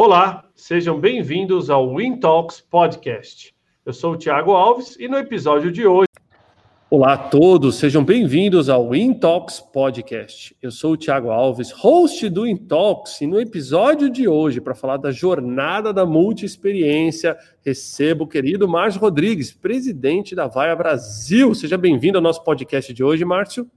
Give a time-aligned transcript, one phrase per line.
[0.00, 3.52] Olá, sejam bem-vindos ao WinTalks Podcast.
[3.84, 6.06] Eu sou o Thiago Alves e no episódio de hoje.
[6.88, 10.56] Olá a todos, sejam bem-vindos ao WinTalks Podcast.
[10.62, 14.98] Eu sou o Thiago Alves, host do WinTalks, e no episódio de hoje, para falar
[14.98, 21.52] da jornada da multi-experiência, recebo o querido Márcio Rodrigues, presidente da Vaia Brasil.
[21.56, 23.68] Seja bem-vindo ao nosso podcast de hoje, Márcio.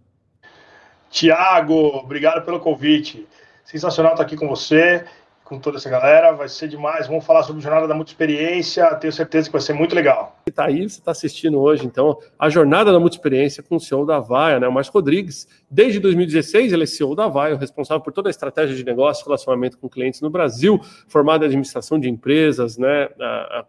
[1.10, 3.28] Tiago, obrigado pelo convite.
[3.66, 5.04] Sensacional estar aqui com você
[5.52, 6.32] com toda essa galera.
[6.32, 7.08] Vai ser demais.
[7.08, 8.88] Vamos falar sobre Jornada da Muita Experiência.
[8.96, 10.38] Tenho certeza que vai ser muito legal.
[10.48, 14.06] Está aí, você está assistindo hoje, então, a Jornada da Muita Experiência com o CEO
[14.06, 15.48] da Vaia, né, o Márcio Rodrigues.
[15.70, 19.78] Desde 2016, ele é CEO da Vaia, responsável por toda a estratégia de negócio, relacionamento
[19.78, 23.10] com clientes no Brasil, formado em administração de empresas, né,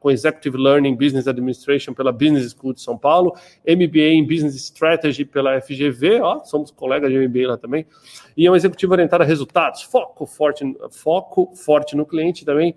[0.00, 3.34] com Executive Learning Business Administration pela Business School de São Paulo,
[3.66, 7.86] MBA em Business Strategy pela FGV, ó, somos colegas de MBA lá também,
[8.36, 12.74] e é um executivo orientado a resultados, foco forte, foco forte no cliente também,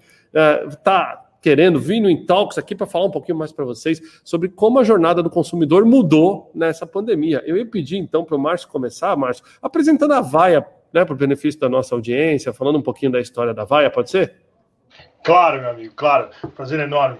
[0.68, 4.50] está uh, querendo vir no Intalks aqui para falar um pouquinho mais para vocês sobre
[4.50, 7.44] como a jornada do consumidor mudou nessa pandemia.
[7.46, 11.18] Eu ia pedir então para o Márcio começar, Márcio, apresentando a Vaia, né, para o
[11.18, 14.38] benefício da nossa audiência, falando um pouquinho da história da Vaia, pode ser?
[15.24, 16.30] Claro, meu amigo, claro.
[16.56, 17.20] Prazer enorme.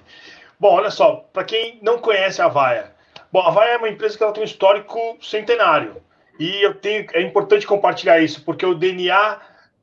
[0.60, 2.96] Bom, olha só, para quem não conhece a Vaia,
[3.32, 5.98] bom, a Vaia é uma empresa que ela tem um histórico centenário.
[6.40, 9.40] E eu tenho, é importante compartilhar isso, porque o DNA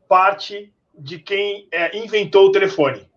[0.08, 3.08] parte de quem é, inventou o telefone,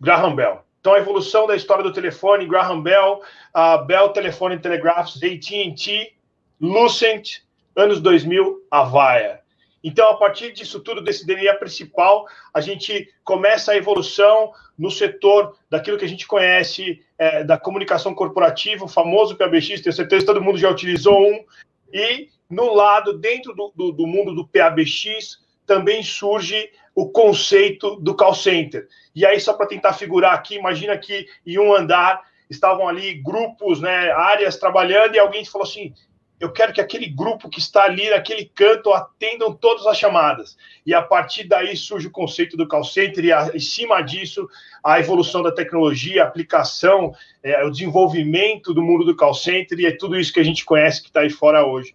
[0.00, 0.64] Graham Bell.
[0.80, 3.22] Então, a evolução da história do telefone, Graham Bell,
[3.52, 6.12] a Bell Telephone Telegraphs, AT&T,
[6.60, 7.40] Lucent,
[7.74, 9.40] anos 2000, Avaya.
[9.82, 15.56] Então, a partir disso tudo, desse DNA principal, a gente começa a evolução no setor
[15.68, 20.26] daquilo que a gente conhece é, da comunicação corporativa, o famoso PABX, tenho certeza que
[20.26, 21.44] todo mundo já utilizou um,
[21.92, 28.14] e no lado, dentro do, do, do mundo do PABX, também surge o conceito do
[28.14, 28.86] call center.
[29.14, 33.80] E aí, só para tentar figurar aqui, imagina que em um andar estavam ali grupos,
[33.80, 35.92] né, áreas trabalhando, e alguém falou assim:
[36.38, 40.56] eu quero que aquele grupo que está ali naquele canto atendam todas as chamadas.
[40.84, 44.46] E a partir daí surge o conceito do call center, e a, em cima disso,
[44.82, 49.86] a evolução da tecnologia, a aplicação, é, o desenvolvimento do mundo do call center, e
[49.86, 51.94] é tudo isso que a gente conhece que está aí fora hoje.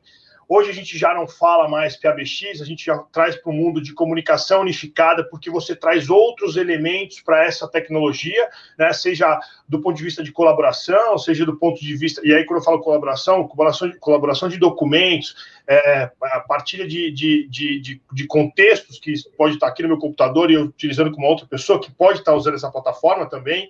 [0.51, 3.79] Hoje a gente já não fala mais PABX, a gente já traz para o mundo
[3.79, 8.91] de comunicação unificada, porque você traz outros elementos para essa tecnologia, né?
[8.91, 12.19] seja do ponto de vista de colaboração, seja do ponto de vista.
[12.25, 15.35] E aí, quando eu falo colaboração, colaboração de, colaboração de documentos,
[15.67, 16.11] é,
[16.47, 20.63] partilha de, de, de, de, contextos que pode estar aqui no meu computador e eu
[20.63, 23.69] utilizando com uma outra pessoa que pode estar usando essa plataforma também,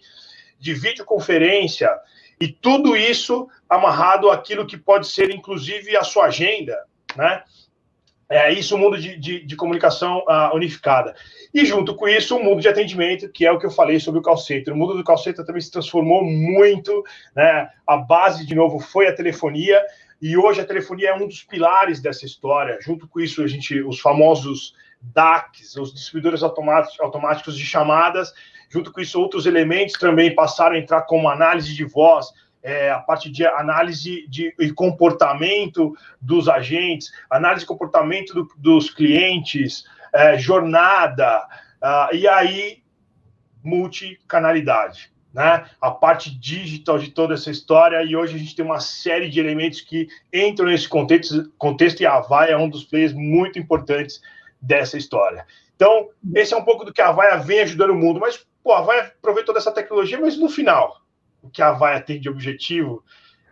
[0.58, 1.90] de videoconferência.
[2.42, 6.78] E tudo isso amarrado àquilo que pode ser, inclusive, a sua agenda,
[7.16, 7.44] né?
[8.32, 11.16] É isso o mundo de, de, de comunicação uh, unificada.
[11.52, 14.20] E junto com isso, o mundo de atendimento, que é o que eu falei sobre
[14.20, 14.72] o call center.
[14.72, 17.04] O mundo do call center também se transformou muito,
[17.36, 17.70] né?
[17.88, 19.84] A base, de novo, foi a telefonia,
[20.22, 22.78] e hoje a telefonia é um dos pilares dessa história.
[22.82, 28.32] Junto com isso, a gente, os famosos DACs, os distribuidores automáticos de chamadas,
[28.70, 32.28] Junto com isso, outros elementos também passaram a entrar como análise de voz,
[32.62, 38.90] é, a parte de análise de, de comportamento dos agentes, análise de comportamento do, dos
[38.90, 41.48] clientes, é, jornada,
[41.82, 42.84] uh, e aí
[43.64, 45.12] multicanalidade.
[45.34, 45.66] Né?
[45.80, 49.40] A parte digital de toda essa história, e hoje a gente tem uma série de
[49.40, 54.22] elementos que entram nesse contexto, contexto e a Avaya é um dos players muito importantes
[54.62, 55.46] dessa história.
[55.76, 58.74] Então, esse é um pouco do que a Avaya vem ajudando o mundo, mas pô,
[58.74, 61.02] a Avaya aproveitou dessa tecnologia, mas no final,
[61.42, 63.04] o que a Avaya tem de objetivo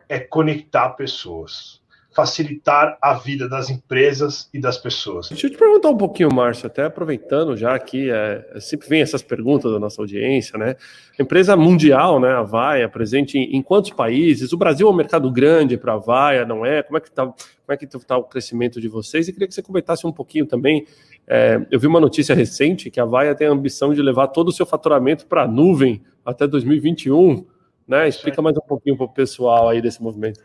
[0.09, 1.81] é conectar pessoas,
[2.15, 5.29] facilitar a vida das empresas e das pessoas.
[5.29, 9.21] Deixa eu te perguntar um pouquinho, Márcio, até aproveitando já que é, sempre vem essas
[9.21, 10.75] perguntas da nossa audiência, né?
[11.19, 12.31] Empresa mundial, né?
[12.31, 14.51] A Vaia, presente em, em quantos países?
[14.51, 16.81] O Brasil é um mercado grande para a Vaia, não é?
[16.81, 17.31] Como é que está
[17.67, 19.27] como é que tá o crescimento de vocês?
[19.27, 20.87] E queria que você comentasse um pouquinho também
[21.27, 24.47] é, eu vi uma notícia recente que a Vaia tem a ambição de levar todo
[24.47, 27.45] o seu faturamento para a nuvem até 2021.
[27.85, 28.07] Né?
[28.07, 30.39] Explica mais um pouquinho para o pessoal aí desse movimento.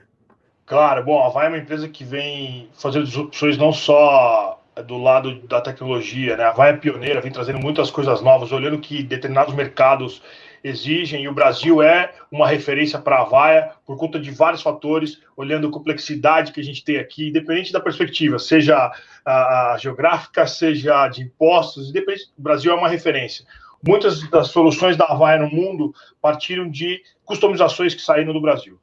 [0.66, 5.40] Claro, bom, a Vaia é uma empresa que vem fazendo disrupções não só do lado
[5.46, 6.44] da tecnologia, né?
[6.44, 10.22] A Vaia é pioneira, vem trazendo muitas coisas novas, olhando que determinados mercados
[10.62, 15.20] exigem, e o Brasil é uma referência para a Vaia por conta de vários fatores,
[15.36, 18.92] olhando a complexidade que a gente tem aqui, independente da perspectiva, seja
[19.24, 23.44] a, a geográfica, seja de impostos, independente, o Brasil é uma referência.
[23.84, 28.78] Muitas das soluções da Vaia no mundo partiram de customizações que saíram do Brasil.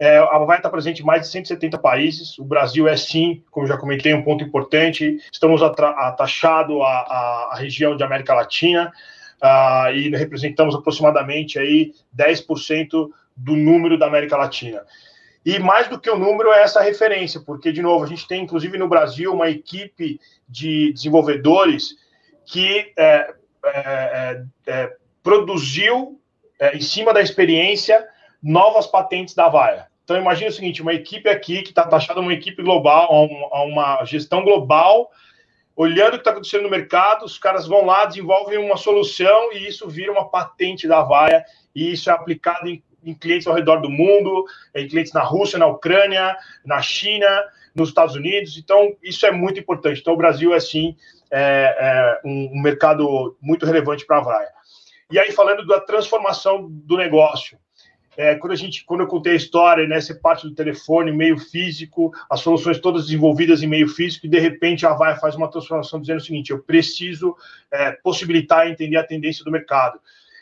[0.00, 2.38] É, a Vai está presente em mais de 170 países.
[2.38, 5.18] O Brasil é, sim, como já comentei, um ponto importante.
[5.30, 8.92] Estamos atachados à, à, à região de América Latina
[9.42, 14.82] uh, e representamos aproximadamente aí 10% do número da América Latina.
[15.44, 18.42] E mais do que o número é essa referência, porque, de novo, a gente tem,
[18.42, 21.96] inclusive no Brasil, uma equipe de desenvolvedores
[22.44, 26.20] que é, é, é, é produziu,
[26.58, 28.06] é, em cima da experiência,
[28.42, 29.86] novas patentes da Vaia.
[30.04, 33.08] Então, imagine o seguinte: uma equipe aqui que está taxada uma equipe global,
[33.52, 35.10] a uma gestão global,
[35.78, 39.68] olhando o que está acontecendo no mercado, os caras vão lá, desenvolvem uma solução e
[39.68, 43.80] isso vira uma patente da Vaia, e isso é aplicado em, em clientes ao redor
[43.80, 44.44] do mundo,
[44.74, 46.36] em clientes na Rússia, na Ucrânia,
[46.66, 47.44] na China,
[47.76, 48.58] nos Estados Unidos.
[48.58, 50.00] Então, isso é muito importante.
[50.00, 50.96] Então, o Brasil é sim
[51.30, 54.48] é, é um, um mercado muito relevante para a Vaia.
[55.12, 57.56] E aí, falando da transformação do negócio.
[58.18, 61.38] É, quando a gente, quando eu contei a história, né, ser parte do telefone, meio
[61.38, 65.48] físico, as soluções todas desenvolvidas em meio físico, e de repente a Avaya faz uma
[65.48, 67.36] transformação dizendo o seguinte: eu preciso
[67.70, 70.00] é, possibilitar entender a tendência do mercado.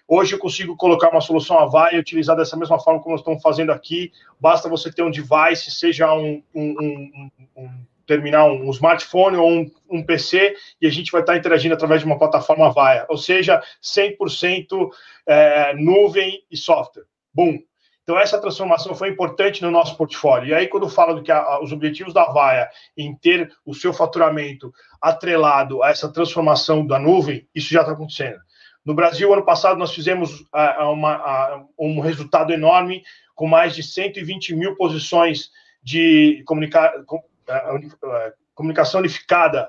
[0.08, 3.42] Hoje eu consigo colocar uma solução Avaya e utilizar dessa mesma forma como nós estamos
[3.42, 4.10] fazendo aqui.
[4.40, 7.70] Basta você ter um device, seja um, um, um, um
[8.06, 12.18] terminal, um smartphone ou um, PC, e a gente vai estar interagindo através de uma
[12.18, 14.88] plataforma Avaya, ou seja, 100%
[15.26, 17.04] é, nuvem e software.
[17.36, 17.58] Bom,
[18.02, 20.48] então essa transformação foi importante no nosso portfólio.
[20.48, 22.66] E aí, quando fala do que a, os objetivos da Vaia
[22.96, 24.72] em ter o seu faturamento
[25.02, 28.38] atrelado a essa transformação da nuvem, isso já está acontecendo.
[28.82, 30.46] No Brasil, ano passado, nós fizemos
[30.78, 33.02] uma, um resultado enorme,
[33.34, 35.50] com mais de 120 mil posições
[35.82, 39.68] de comunica com, uh, comunicação unificada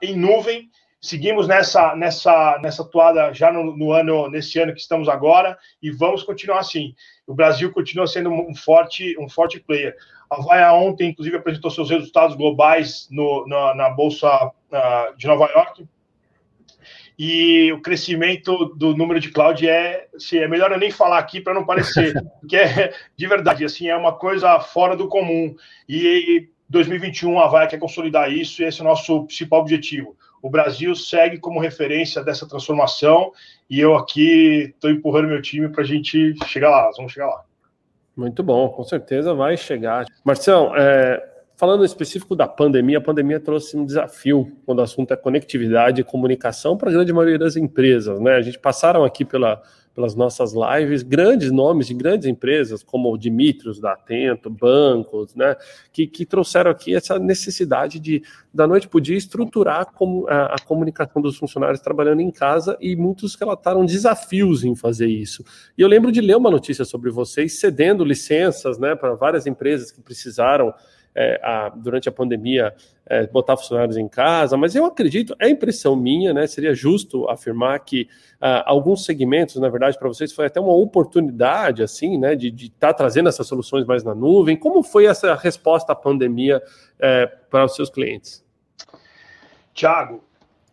[0.00, 0.70] em nuvem,
[1.00, 5.90] Seguimos nessa nessa nessa toada já no, no, ano nesse ano que estamos agora e
[5.90, 6.92] vamos continuar assim.
[7.26, 9.94] O Brasil continua sendo um forte um forte player.
[10.28, 15.46] A Vaia ontem, inclusive, apresentou seus resultados globais no, na, na bolsa uh, de Nova
[15.46, 15.86] York
[17.18, 21.40] e o crescimento do número de cloud é, assim, é melhor eu nem falar aqui
[21.40, 25.54] para não parecer, porque é de verdade, assim, é uma coisa fora do comum.
[25.88, 30.50] E 2021 a Vaia quer consolidar isso e esse é o nosso principal objetivo o
[30.50, 33.32] Brasil segue como referência dessa transformação
[33.68, 36.90] e eu aqui estou empurrando meu time para a gente chegar lá.
[36.96, 37.44] Vamos chegar lá.
[38.16, 40.04] Muito bom, com certeza vai chegar.
[40.24, 41.27] Marcião, é,
[41.58, 46.04] falando específico da pandemia, a pandemia trouxe um desafio quando o assunto é conectividade e
[46.04, 48.20] comunicação para a grande maioria das empresas.
[48.20, 48.36] Né?
[48.36, 49.60] A gente passaram aqui pela
[49.98, 55.56] pelas nossas lives, grandes nomes de grandes empresas, como o Dimitrios da Atento, bancos, né,
[55.92, 58.22] que, que trouxeram aqui essa necessidade de,
[58.54, 62.78] da noite para o dia, estruturar a, a, a, comunicação dos funcionários trabalhando em casa
[62.80, 65.44] e muitos relataram desafios em fazer isso.
[65.76, 69.90] E eu lembro de ler uma notícia sobre vocês cedendo licenças né, para várias empresas
[69.90, 70.72] que precisaram
[71.20, 72.72] é, a, durante a pandemia
[73.04, 76.46] é, botar funcionários em casa, mas eu acredito, é impressão minha, né?
[76.46, 78.02] Seria justo afirmar que
[78.40, 82.88] uh, alguns segmentos, na verdade, para vocês foi até uma oportunidade, assim, né, de estar
[82.88, 84.56] tá trazendo essas soluções mais na nuvem.
[84.56, 86.62] Como foi essa resposta à pandemia
[87.00, 88.44] é, para os seus clientes?
[89.74, 90.22] Tiago,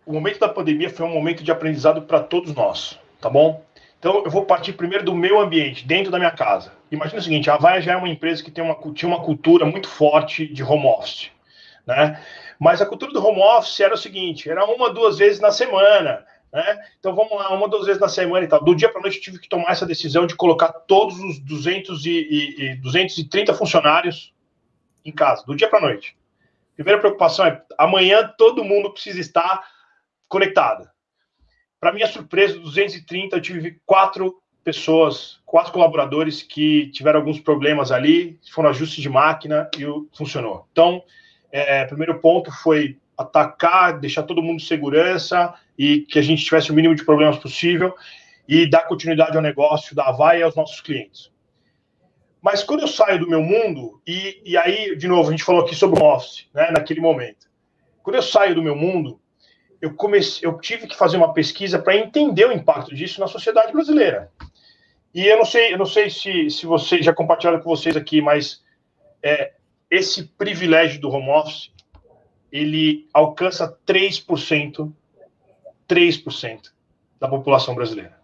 [0.06, 3.63] o momento da pandemia foi um momento de aprendizado para todos nós, tá bom?
[4.06, 6.72] Então, eu vou partir primeiro do meu ambiente, dentro da minha casa.
[6.92, 9.66] Imagina o seguinte, a Vaia já é uma empresa que tem uma, tinha uma cultura
[9.66, 11.31] muito forte de home office,
[11.88, 12.24] né?
[12.60, 16.24] Mas a cultura do home office era o seguinte, era uma, duas vezes na semana,
[16.54, 16.78] né?
[17.00, 18.64] Então, vamos lá, uma, duas vezes na semana e tal.
[18.64, 22.06] Do dia para noite, eu tive que tomar essa decisão de colocar todos os 200
[22.06, 24.35] e, e, e 230 funcionários
[25.04, 26.16] em casa, do dia para noite.
[26.76, 29.68] Primeira preocupação é, amanhã todo mundo precisa estar
[30.30, 30.88] conectado.
[31.85, 38.39] Para minha surpresa, 230, eu tive quatro pessoas, quatro colaboradores que tiveram alguns problemas ali,
[38.51, 39.85] foram ajustes de máquina e
[40.18, 40.68] funcionou.
[40.71, 41.04] Então,
[41.51, 46.71] é, primeiro ponto foi atacar, deixar todo mundo em segurança e que a gente tivesse
[46.71, 47.94] o mínimo de problemas possível
[48.47, 51.31] e dar continuidade ao negócio da Avaya e aos nossos clientes.
[52.42, 55.61] Mas quando eu saio do meu mundo, e, e aí, de novo, a gente falou
[55.61, 57.47] aqui sobre o office, né, naquele momento.
[58.01, 59.21] Quando eu saio do meu mundo,
[59.85, 63.71] eu comecei, eu tive que fazer uma pesquisa para entender o impacto disso na sociedade
[63.71, 64.31] brasileira.
[65.13, 68.19] E eu não sei, eu não sei se, se vocês já compartilharam com vocês aqui,
[68.19, 68.63] mas
[69.21, 69.54] é,
[69.89, 71.71] esse privilégio do home office
[72.51, 74.92] ele alcança 3%,
[75.87, 76.61] 3%
[77.19, 78.19] da população brasileira.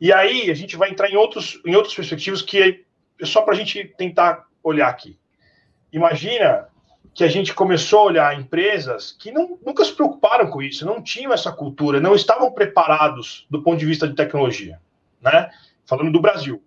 [0.00, 2.82] E aí a gente vai entrar em outros em outras perspectivas que
[3.20, 5.18] é só para a gente tentar olhar aqui.
[5.92, 6.68] Imagina
[7.14, 11.02] que a gente começou a olhar empresas que não, nunca se preocuparam com isso, não
[11.02, 14.80] tinham essa cultura, não estavam preparados do ponto de vista de tecnologia,
[15.20, 15.50] né?
[15.84, 16.62] Falando do Brasil.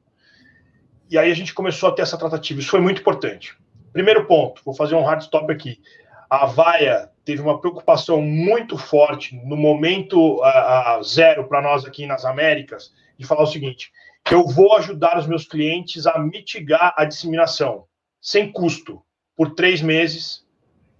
[1.10, 2.60] E aí a gente começou a ter essa tratativa.
[2.60, 3.58] Isso foi muito importante.
[3.92, 5.82] Primeiro ponto, vou fazer um hard stop aqui.
[6.30, 12.24] A Vaia teve uma preocupação muito forte no momento uh, zero para nós aqui nas
[12.26, 13.92] Américas de falar o seguinte:
[14.30, 17.86] eu vou ajudar os meus clientes a mitigar a disseminação
[18.22, 19.02] sem custo
[19.40, 20.46] por três meses,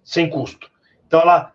[0.02, 0.72] sem custo.
[1.06, 1.54] Então ela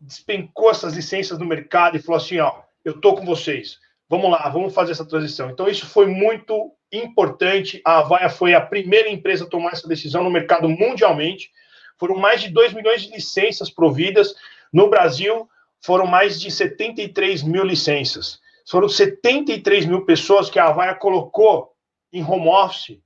[0.00, 3.78] despencou essas licenças no mercado e falou assim: ó, eu tô com vocês.
[4.08, 5.50] Vamos lá, vamos fazer essa transição.
[5.50, 7.82] Então, isso foi muito importante.
[7.84, 11.50] A Avaya foi a primeira empresa a tomar essa decisão no mercado mundialmente.
[11.98, 14.34] Foram mais de 2 milhões de licenças providas.
[14.72, 15.46] No Brasil,
[15.82, 18.40] foram mais de 73 mil licenças.
[18.66, 21.74] Foram 73 mil pessoas que a Avaya colocou
[22.10, 22.98] em home office,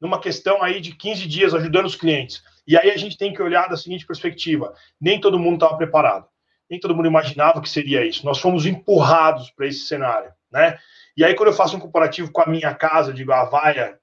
[0.00, 2.42] numa questão aí de 15 dias, ajudando os clientes.
[2.66, 6.26] E aí a gente tem que olhar da seguinte perspectiva: nem todo mundo estava preparado
[6.70, 8.24] nem todo mundo imaginava que seria isso.
[8.24, 10.78] Nós fomos empurrados para esse cenário, né?
[11.16, 13.50] E aí, quando eu faço um comparativo com a minha casa, digo, a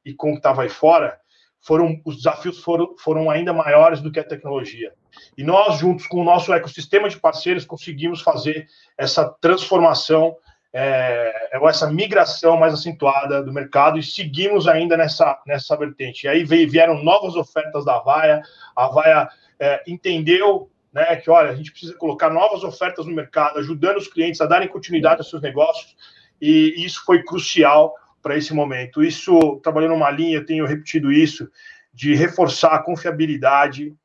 [0.05, 1.17] e com o que estava aí fora,
[1.61, 4.91] foram, os desafios foram, foram ainda maiores do que a tecnologia.
[5.37, 10.35] E nós, juntos com o nosso ecossistema de parceiros, conseguimos fazer essa transformação,
[10.79, 16.25] é, essa migração mais acentuada do mercado e seguimos ainda nessa, nessa vertente.
[16.25, 18.43] E aí veio, vieram novas ofertas da Vaia,
[18.75, 19.27] a Vaia
[19.59, 24.07] é, entendeu né, que olha, a gente precisa colocar novas ofertas no mercado, ajudando os
[24.07, 25.95] clientes a darem continuidade aos seus negócios,
[26.39, 29.03] e isso foi crucial para esse momento.
[29.03, 31.49] Isso, trabalhando numa linha, tenho repetido isso,
[31.91, 33.95] de reforçar a confiabilidade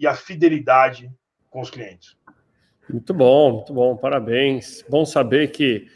[0.00, 1.12] e a fidelidade
[1.50, 2.16] com os clientes.
[2.88, 4.82] Muito bom, muito bom, parabéns.
[4.88, 5.86] Bom saber que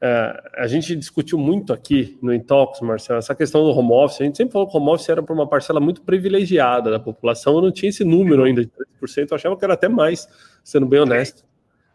[0.00, 4.20] é, a gente discutiu muito aqui no Intox, Marcelo, essa questão do home office.
[4.20, 7.00] A gente sempre falou que o home office era para uma parcela muito privilegiada da
[7.00, 7.54] população.
[7.54, 8.70] Eu não tinha esse número ainda de
[9.02, 10.28] 3%, eu achava que era até mais,
[10.62, 11.44] sendo bem honesto.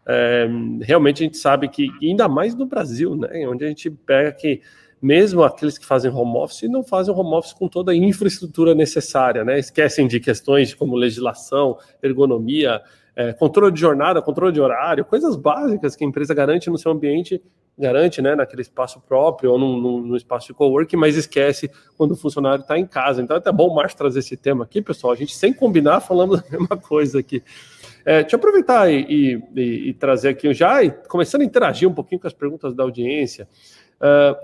[0.07, 0.47] É,
[0.81, 4.61] realmente a gente sabe que, ainda mais no Brasil, né, onde a gente pega que
[5.01, 9.45] mesmo aqueles que fazem home office não fazem home office com toda a infraestrutura necessária,
[9.45, 9.57] né?
[9.57, 12.81] Esquecem de questões como legislação, ergonomia,
[13.15, 16.91] é, controle de jornada, controle de horário, coisas básicas que a empresa garante no seu
[16.91, 17.41] ambiente,
[17.79, 22.15] garante né, naquele espaço próprio ou no, no espaço de coworking, mas esquece quando o
[22.15, 23.21] funcionário está em casa.
[23.21, 25.13] Então é até bom o Márcio trazer esse tema aqui, pessoal.
[25.13, 27.41] A gente, sem combinar, falamos a mesma coisa aqui.
[28.05, 32.19] É, deixa eu aproveitar e, e, e, trazer aqui já, começando a interagir um pouquinho
[32.19, 33.47] com as perguntas da audiência.
[34.01, 34.35] Uh,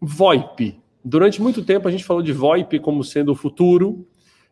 [0.00, 0.80] VoIP.
[1.04, 4.06] Durante muito tempo a gente falou de VoIP como sendo o futuro,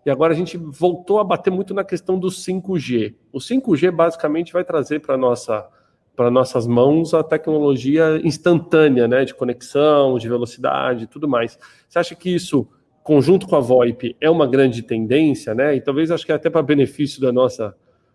[0.04, 3.14] e agora a gente voltou a bater muito na questão do 5G.
[3.32, 5.68] O 5G basicamente vai trazer para nossa
[6.14, 11.58] para nossas mãos a tecnologia instantânea, né, de conexão, de velocidade, tudo mais.
[11.88, 12.68] Você acha que isso,
[13.02, 15.74] conjunto com a VoIP, é uma grande tendência, né?
[15.74, 17.74] E talvez acho que é até para benefício da nossa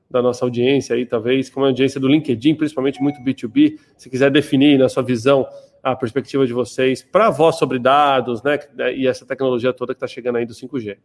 [0.10, 4.32] da nossa audiência aí, talvez, como a audiência do LinkedIn, principalmente muito B2B, se quiser
[4.32, 5.46] definir na sua visão
[5.84, 8.58] a perspectiva de vocês para a voz sobre dados, né,
[8.96, 10.98] e essa tecnologia toda que está chegando aí do 5G.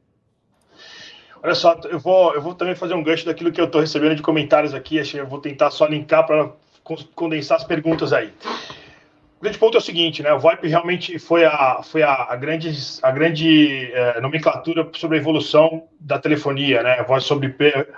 [1.43, 4.15] Olha só, eu vou, eu vou também fazer um gancho daquilo que eu estou recebendo
[4.15, 5.03] de comentários aqui.
[5.15, 6.53] Eu vou tentar só linkar para
[7.15, 8.33] condensar as perguntas aí.
[9.39, 10.33] O grande ponto é o seguinte, né?
[10.33, 12.71] O VoIP realmente foi a, foi a, grande,
[13.03, 17.03] a grande é, nomenclatura sobre a evolução da telefonia, né?
[17.03, 17.53] Voz sobre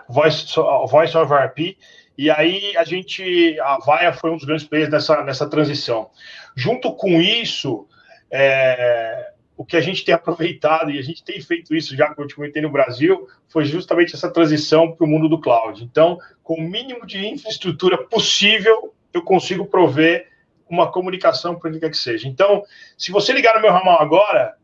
[0.08, 0.46] voice,
[0.88, 1.76] voice over IP.
[2.16, 6.08] E aí a gente, a Vaia foi um dos grandes players nessa, nessa transição.
[6.56, 7.86] Junto com isso,
[8.30, 12.28] é, o que a gente tem aproveitado, e a gente tem feito isso já, como
[12.28, 15.82] eu comentei no Brasil, foi justamente essa transição para o mundo do cloud.
[15.84, 20.28] Então, com o mínimo de infraestrutura possível, eu consigo prover
[20.68, 22.26] uma comunicação para onde quer que seja.
[22.26, 22.64] Então,
[22.99, 24.56] se você ligar no meu ramal agora,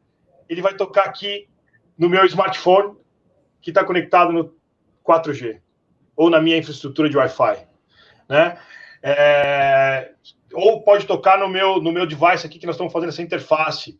[0.48, 1.48] ele vai tocar aqui
[1.96, 2.96] no meu smartphone,
[3.62, 4.54] que está conectado no
[5.06, 5.60] 4G,
[6.16, 7.66] ou na minha infraestrutura de Wi-Fi.
[8.28, 8.58] Né?
[9.02, 10.12] É...
[10.52, 13.98] ou pode tocar no meu, no meu device aqui, que nós estamos fazendo essa interface.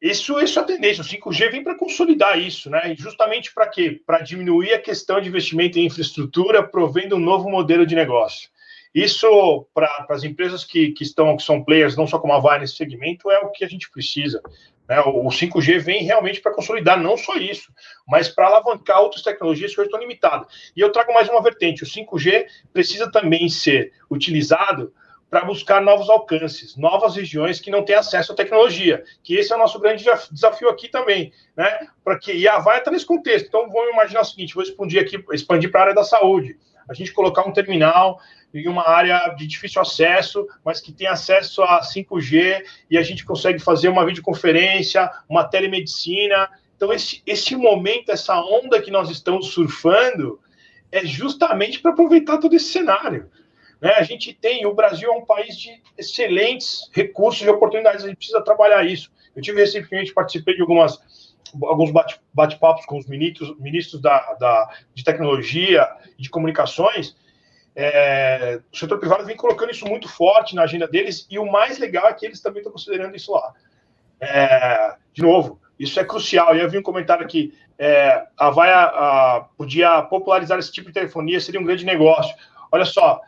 [0.00, 1.02] Isso, isso é a tendência.
[1.02, 2.92] O 5G vem para consolidar isso, né?
[2.92, 4.00] E justamente para quê?
[4.06, 8.48] Para diminuir a questão de investimento em infraestrutura, provendo um novo modelo de negócio.
[8.94, 12.60] Isso, para as empresas que, que estão, que são players, não só como a VAR
[12.60, 14.40] nesse segmento, é o que a gente precisa.
[14.88, 15.00] Né?
[15.00, 17.72] O, o 5G vem realmente para consolidar não só isso,
[18.06, 20.46] mas para alavancar outras tecnologias que hoje estão limitadas.
[20.74, 24.92] E eu trago mais uma vertente: o 5G precisa também ser utilizado
[25.30, 29.56] para buscar novos alcances, novas regiões que não têm acesso à tecnologia, que esse é
[29.56, 31.88] o nosso grande desafio aqui também, né?
[32.02, 33.46] Para que e a vai está nesse contexto.
[33.46, 36.56] Então vamos imaginar o seguinte: vou expandir aqui, expandir para a área da saúde.
[36.88, 38.18] A gente colocar um terminal
[38.54, 43.26] em uma área de difícil acesso, mas que tem acesso a 5G e a gente
[43.26, 46.48] consegue fazer uma videoconferência, uma telemedicina.
[46.74, 50.40] Então esse esse momento, essa onda que nós estamos surfando,
[50.90, 53.30] é justamente para aproveitar todo esse cenário.
[53.80, 53.92] Né?
[53.96, 58.16] A gente tem, o Brasil é um país de excelentes recursos e oportunidades, a gente
[58.16, 59.10] precisa trabalhar isso.
[59.34, 60.98] Eu tive recentemente, participei de algumas,
[61.62, 61.90] alguns
[62.32, 67.16] bate-papos com os ministros, ministros da, da, de tecnologia e de comunicações,
[67.80, 71.78] É, o setor privado vem colocando isso muito forte na agenda deles, e o mais
[71.78, 73.54] legal é que eles também estão considerando isso lá.
[74.20, 76.56] É, de novo, isso é crucial.
[76.56, 80.94] E eu vi um comentário aqui: é, a Vaia a, podia popularizar esse tipo de
[80.94, 82.34] telefonia, seria um grande negócio.
[82.72, 83.20] Olha só,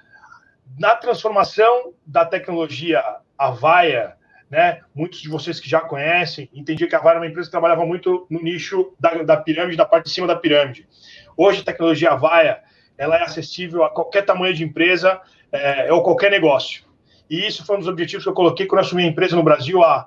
[0.79, 3.03] na transformação da tecnologia
[3.37, 4.17] Avaia,
[4.51, 7.53] né, muitos de vocês que já conhecem, entendiam que a Avaia era uma empresa que
[7.53, 10.89] trabalhava muito no nicho da, da pirâmide, da parte de cima da pirâmide.
[11.37, 12.61] Hoje, a tecnologia Avaia
[12.99, 16.85] ela é acessível a qualquer tamanho de empresa é, ou qualquer negócio.
[17.31, 19.43] E isso foi um dos objetivos que eu coloquei quando eu assumi a empresa no
[19.43, 20.07] Brasil há,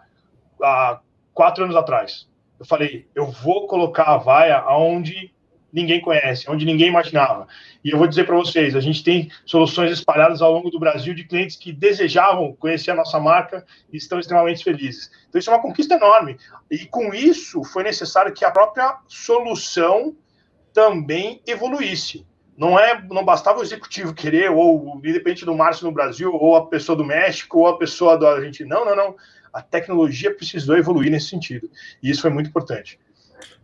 [0.61, 0.99] há
[1.33, 2.29] quatro anos atrás.
[2.59, 5.33] Eu falei, eu vou colocar a vaia aonde
[5.73, 7.47] ninguém conhece, onde ninguém imaginava.
[7.83, 11.15] E eu vou dizer para vocês, a gente tem soluções espalhadas ao longo do Brasil
[11.15, 15.09] de clientes que desejavam conhecer a nossa marca e estão extremamente felizes.
[15.27, 16.37] Então isso é uma conquista enorme.
[16.69, 20.15] E com isso foi necessário que a própria solução
[20.71, 22.25] também evoluísse.
[22.55, 26.67] Não é, não bastava o executivo querer, ou independente do Márcio no Brasil, ou a
[26.67, 28.75] pessoa do México, ou a pessoa da Argentina.
[28.75, 29.15] Não, não, não.
[29.51, 31.67] A tecnologia precisou evoluir nesse sentido.
[32.01, 32.99] E isso foi muito importante.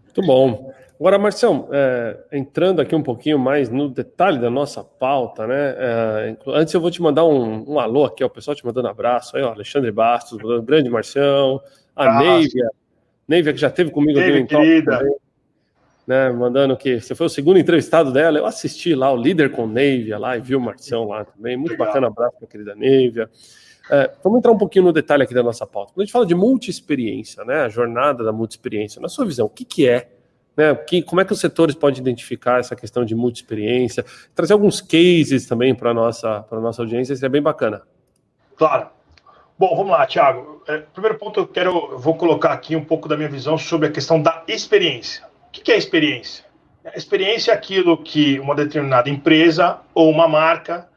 [0.06, 0.74] Muito bom.
[1.00, 5.76] Agora, Marcião, é, entrando aqui um pouquinho mais no detalhe da nossa pauta, né?
[5.78, 8.90] É, antes eu vou te mandar um, um alô aqui, ó, o pessoal te mandando
[8.90, 11.62] abraço aí, ó, Alexandre Bastos, grande Marcião,
[11.96, 12.70] a ah, Neivia,
[13.26, 14.98] Neivia que já teve comigo Neivia, aqui no querida.
[14.98, 15.16] Também,
[16.06, 19.66] né, mandando que você foi o segundo entrevistado dela, eu assisti lá o líder com
[19.66, 21.88] Neivia lá e vi o Marcião lá também, muito Legal.
[21.88, 23.30] bacana, abraço para querida Neivia.
[23.90, 25.94] É, vamos entrar um pouquinho no detalhe aqui da nossa pauta.
[25.94, 29.50] Quando a gente fala de multi-experiência, né, a jornada da multi-experiência, na sua visão, o
[29.50, 30.19] que, que é
[30.60, 30.76] né?
[30.76, 34.04] Que, como é que os setores podem identificar essa questão de multi-experiência?
[34.36, 37.82] Trazer alguns cases também para a nossa, nossa audiência, seria bem bacana.
[38.58, 38.90] Claro.
[39.58, 40.62] Bom, vamos lá, Thiago.
[40.68, 43.92] É, primeiro ponto, eu quero, vou colocar aqui um pouco da minha visão sobre a
[43.92, 45.26] questão da experiência.
[45.48, 46.44] O que é experiência?
[46.86, 50.90] A experiência é aquilo que uma determinada empresa ou uma marca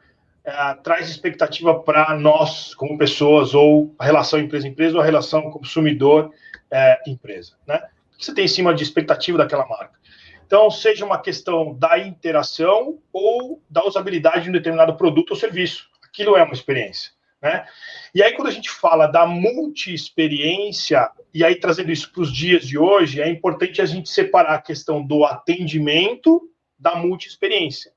[0.43, 7.53] é, traz expectativa para nós como pessoas, ou a relação empresa-empresa, ou a relação consumidor-empresa.
[7.67, 7.81] É, né?
[8.17, 9.99] Que você tem em cima de expectativa daquela marca.
[10.45, 15.89] Então, seja uma questão da interação ou da usabilidade de um determinado produto ou serviço.
[16.03, 17.11] Aquilo é uma experiência.
[17.41, 17.65] Né?
[18.13, 22.65] E aí, quando a gente fala da multi-experiência, e aí trazendo isso para os dias
[22.65, 26.41] de hoje, é importante a gente separar a questão do atendimento
[26.77, 27.91] da multi-experiência.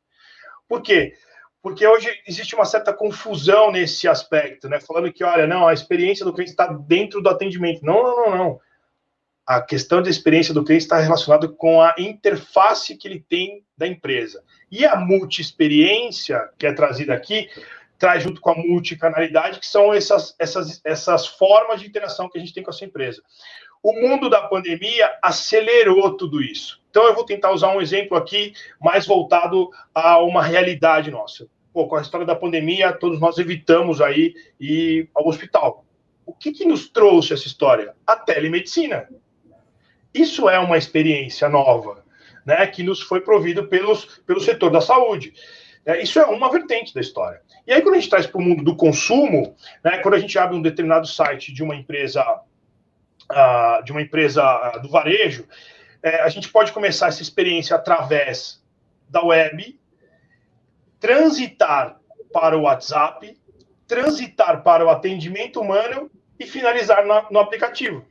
[0.69, 1.13] Por quê?
[1.63, 4.81] Porque hoje existe uma certa confusão nesse aspecto, né?
[4.81, 7.85] Falando que, olha, não, a experiência do cliente está dentro do atendimento.
[7.85, 8.61] Não, não, não, não
[9.47, 13.87] a questão de experiência do cliente está relacionada com a interface que ele tem da
[13.87, 14.43] empresa.
[14.71, 17.49] E a multi-experiência, que é trazida aqui,
[17.97, 22.41] traz junto com a multicanalidade, que são essas, essas, essas formas de interação que a
[22.41, 23.23] gente tem com a sua empresa.
[23.83, 26.83] O mundo da pandemia acelerou tudo isso.
[26.91, 31.47] Então, eu vou tentar usar um exemplo aqui mais voltado a uma realidade nossa.
[31.73, 35.85] Pô, com a história da pandemia, todos nós evitamos aí ir ao hospital.
[36.25, 37.95] O que, que nos trouxe essa história?
[38.05, 39.07] A telemedicina.
[40.17, 42.03] Isso é uma experiência nova,
[42.45, 45.35] né, que nos foi provido pelos, pelo setor da saúde.
[45.85, 47.43] É, isso é uma vertente da história.
[47.67, 50.39] E aí, quando a gente traz para o mundo do consumo, né, quando a gente
[50.39, 52.25] abre um determinado site de uma empresa,
[53.31, 55.47] uh, de uma empresa uh, do varejo,
[56.03, 58.65] é, a gente pode começar essa experiência através
[59.09, 59.79] da web,
[60.99, 62.01] transitar
[62.33, 63.39] para o WhatsApp,
[63.87, 68.05] transitar para o atendimento humano e finalizar no, no aplicativo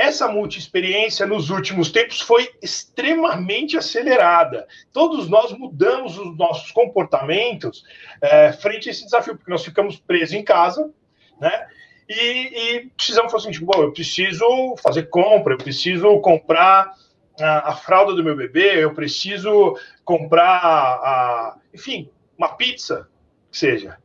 [0.00, 4.66] essa multi-experiência nos últimos tempos foi extremamente acelerada.
[4.94, 7.84] Todos nós mudamos os nossos comportamentos
[8.22, 10.90] é, frente a esse desafio, porque nós ficamos presos em casa,
[11.38, 11.66] né?
[12.08, 16.94] E, e precisamos fazer assim, bom, eu preciso fazer compra, eu preciso comprar
[17.38, 23.06] a, a fralda do meu bebê, eu preciso comprar, a, a, enfim, uma pizza,
[23.52, 23.98] que seja.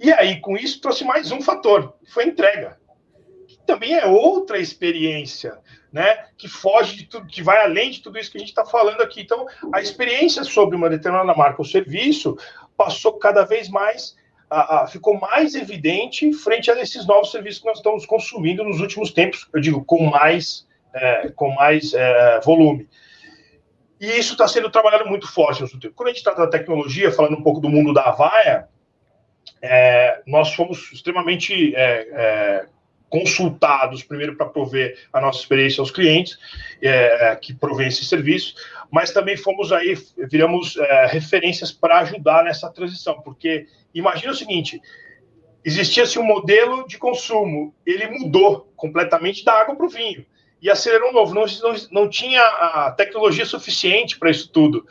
[0.00, 2.79] E aí, com isso, trouxe mais um fator, foi a entrega
[3.70, 5.58] também é outra experiência,
[5.92, 6.24] né?
[6.36, 9.00] Que foge de tudo, que vai além de tudo isso que a gente está falando
[9.00, 9.20] aqui.
[9.20, 12.36] Então, a experiência sobre uma determinada marca ou serviço
[12.76, 14.16] passou cada vez mais,
[14.50, 18.80] a, a, ficou mais evidente frente a esses novos serviços que nós estamos consumindo nos
[18.80, 19.48] últimos tempos.
[19.52, 22.88] Eu digo com mais, é, com mais é, volume.
[24.00, 25.62] E isso está sendo trabalhado muito forte.
[25.94, 28.66] Quando a gente trata da tecnologia, falando um pouco do mundo da Avaia,
[29.62, 32.66] é, nós fomos extremamente é, é,
[33.10, 36.38] consultados primeiro para prover a nossa experiência aos clientes
[36.80, 38.54] é, que provém esse serviço,
[38.90, 39.98] mas também fomos aí,
[40.30, 44.80] viramos é, referências para ajudar nessa transição, porque imagina o seguinte,
[45.64, 50.24] existia-se um modelo de consumo, ele mudou completamente da água para o vinho,
[50.62, 54.86] e acelerou um novo, não, não, não tinha a tecnologia suficiente para isso tudo,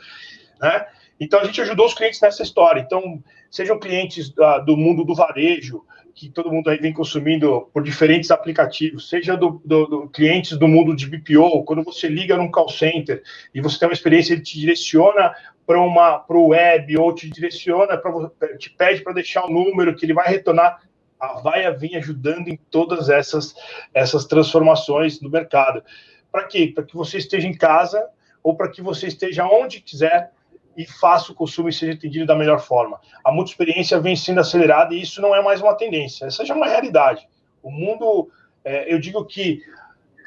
[0.60, 0.86] né?
[1.20, 2.80] Então a gente ajudou os clientes nessa história.
[2.80, 5.84] Então, sejam clientes uh, do mundo do varejo,
[6.20, 10.68] que todo mundo aí vem consumindo por diferentes aplicativos, seja do, do, do, clientes do
[10.68, 13.22] mundo de BPO, quando você liga num call center
[13.54, 15.34] e você tem uma experiência, ele te direciona
[15.66, 18.12] para uma para o web ou te direciona para
[18.58, 20.82] te pede para deixar o um número que ele vai retornar.
[21.18, 23.54] A Vaia vem ajudando em todas essas
[23.94, 25.82] essas transformações no mercado.
[26.30, 26.70] Para quê?
[26.74, 28.06] Para que você esteja em casa
[28.42, 30.32] ou para que você esteja onde quiser
[30.80, 32.98] e faça o consumo e seja atendido da melhor forma.
[33.22, 36.56] A multi-experiência vem sendo acelerada e isso não é mais uma tendência, essa já é
[36.56, 37.28] uma realidade.
[37.62, 38.30] O mundo,
[38.64, 39.60] é, eu digo que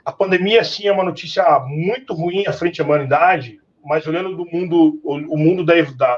[0.06, 4.46] a pandemia, sim, é uma notícia muito ruim à frente da humanidade, mas olhando do
[4.46, 6.18] mundo, o, mundo da, da,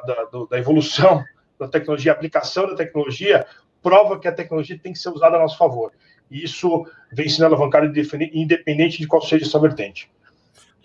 [0.49, 1.23] da, evolução
[1.57, 3.45] da tecnologia, a aplicação da tecnologia,
[3.81, 5.93] prova que a tecnologia tem que ser usada a nosso favor.
[6.29, 7.85] E isso vem sendo alavancado
[8.33, 10.09] independente de qual seja essa vertente.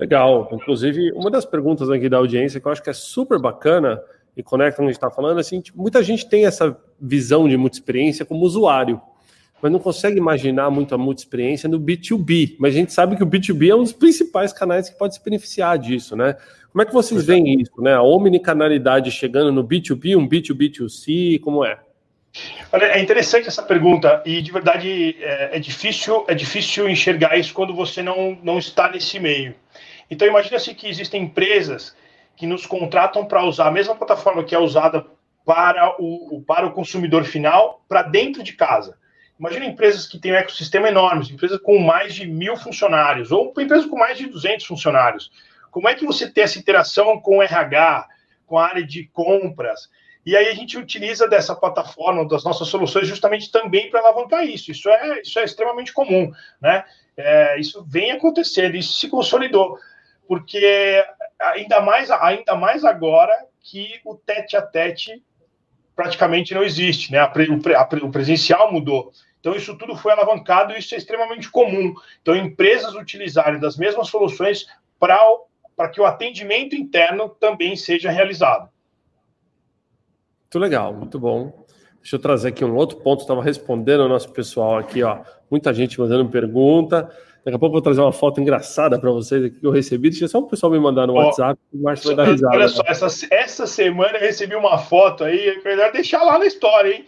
[0.00, 0.48] Legal.
[0.50, 4.02] Inclusive, uma das perguntas aqui da audiência que eu acho que é super bacana
[4.34, 6.74] e conecta com o que a gente está falando, assim, tipo, muita gente tem essa
[6.98, 8.98] visão de multi-experiência como usuário,
[9.60, 12.56] mas não consegue imaginar muito a multi-experiência no B2B.
[12.58, 15.22] Mas a gente sabe que o B2B é um dos principais canais que pode se
[15.22, 16.34] beneficiar disso, né?
[16.72, 17.94] Como é que vocês veem isso, né?
[17.94, 21.78] A omnicanalidade chegando no B2B, um B2B2C, como é?
[22.72, 27.52] Olha, é interessante essa pergunta e de verdade é, é, difícil é difícil enxergar isso
[27.52, 29.54] quando você não, não está nesse meio.
[30.10, 31.96] Então imagina-se que existem empresas
[32.36, 35.06] que nos contratam para usar a mesma plataforma que é usada
[35.44, 38.98] para o, para o consumidor final para dentro de casa.
[39.38, 43.86] Imagina empresas que têm um ecossistema enorme, empresas com mais de mil funcionários ou empresas
[43.86, 45.30] com mais de 200 funcionários.
[45.70, 48.08] Como é que você tem essa interação com o RH,
[48.46, 49.88] com a área de compras?
[50.26, 54.70] E aí a gente utiliza dessa plataforma, das nossas soluções, justamente também para alavancar isso.
[54.70, 56.84] Isso é, isso é extremamente comum, né?
[57.16, 59.78] É, isso vem acontecendo, isso se consolidou,
[60.30, 61.04] porque
[61.40, 65.20] ainda mais, ainda mais agora que o tete a tete
[65.96, 67.20] praticamente não existe, né?
[67.24, 69.10] O, o presencial mudou.
[69.40, 71.92] Então, isso tudo foi alavancado e isso é extremamente comum.
[72.22, 74.66] Então, empresas utilizarem das mesmas soluções
[75.00, 78.70] para que o atendimento interno também seja realizado.
[80.42, 81.66] Muito legal, muito bom.
[82.00, 83.22] Deixa eu trazer aqui um outro ponto.
[83.22, 85.24] Estava respondendo ao nosso pessoal aqui, ó.
[85.50, 87.10] Muita gente mandando pergunta.
[87.44, 90.10] Daqui a pouco eu vou trazer uma foto engraçada para vocês aqui que eu recebi.
[90.10, 91.58] Deixa só o pessoal me mandar no oh, WhatsApp.
[91.72, 92.54] O Márcio vai dar risada.
[92.54, 95.58] Olha só, essa, essa semana eu recebi uma foto aí.
[95.64, 97.04] Melhor deixar lá na história, hein?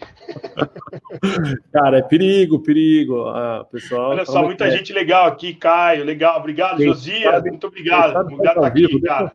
[1.73, 3.27] Cara, é perigo, perigo.
[3.29, 4.71] Ah, pessoal, Olha só, muita é.
[4.71, 6.05] gente legal aqui, Caio.
[6.05, 7.42] Legal, obrigado, Josias.
[7.42, 8.16] Muito obrigado.
[8.16, 9.33] Obrigado por estar aqui, cara.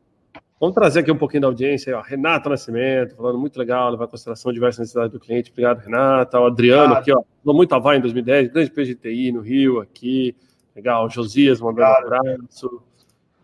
[0.59, 1.95] Vamos trazer aqui um pouquinho da audiência.
[1.95, 5.51] Ó, Renata Nascimento, falando muito legal, levar em consideração diversas necessidades do cliente.
[5.51, 6.39] Obrigado, Renata.
[6.39, 10.35] O Adriano aqui, ó, falou muito a vai em 2010, grande PGTI no Rio aqui.
[10.77, 11.09] Legal.
[11.09, 12.83] Josias mandando um abraço.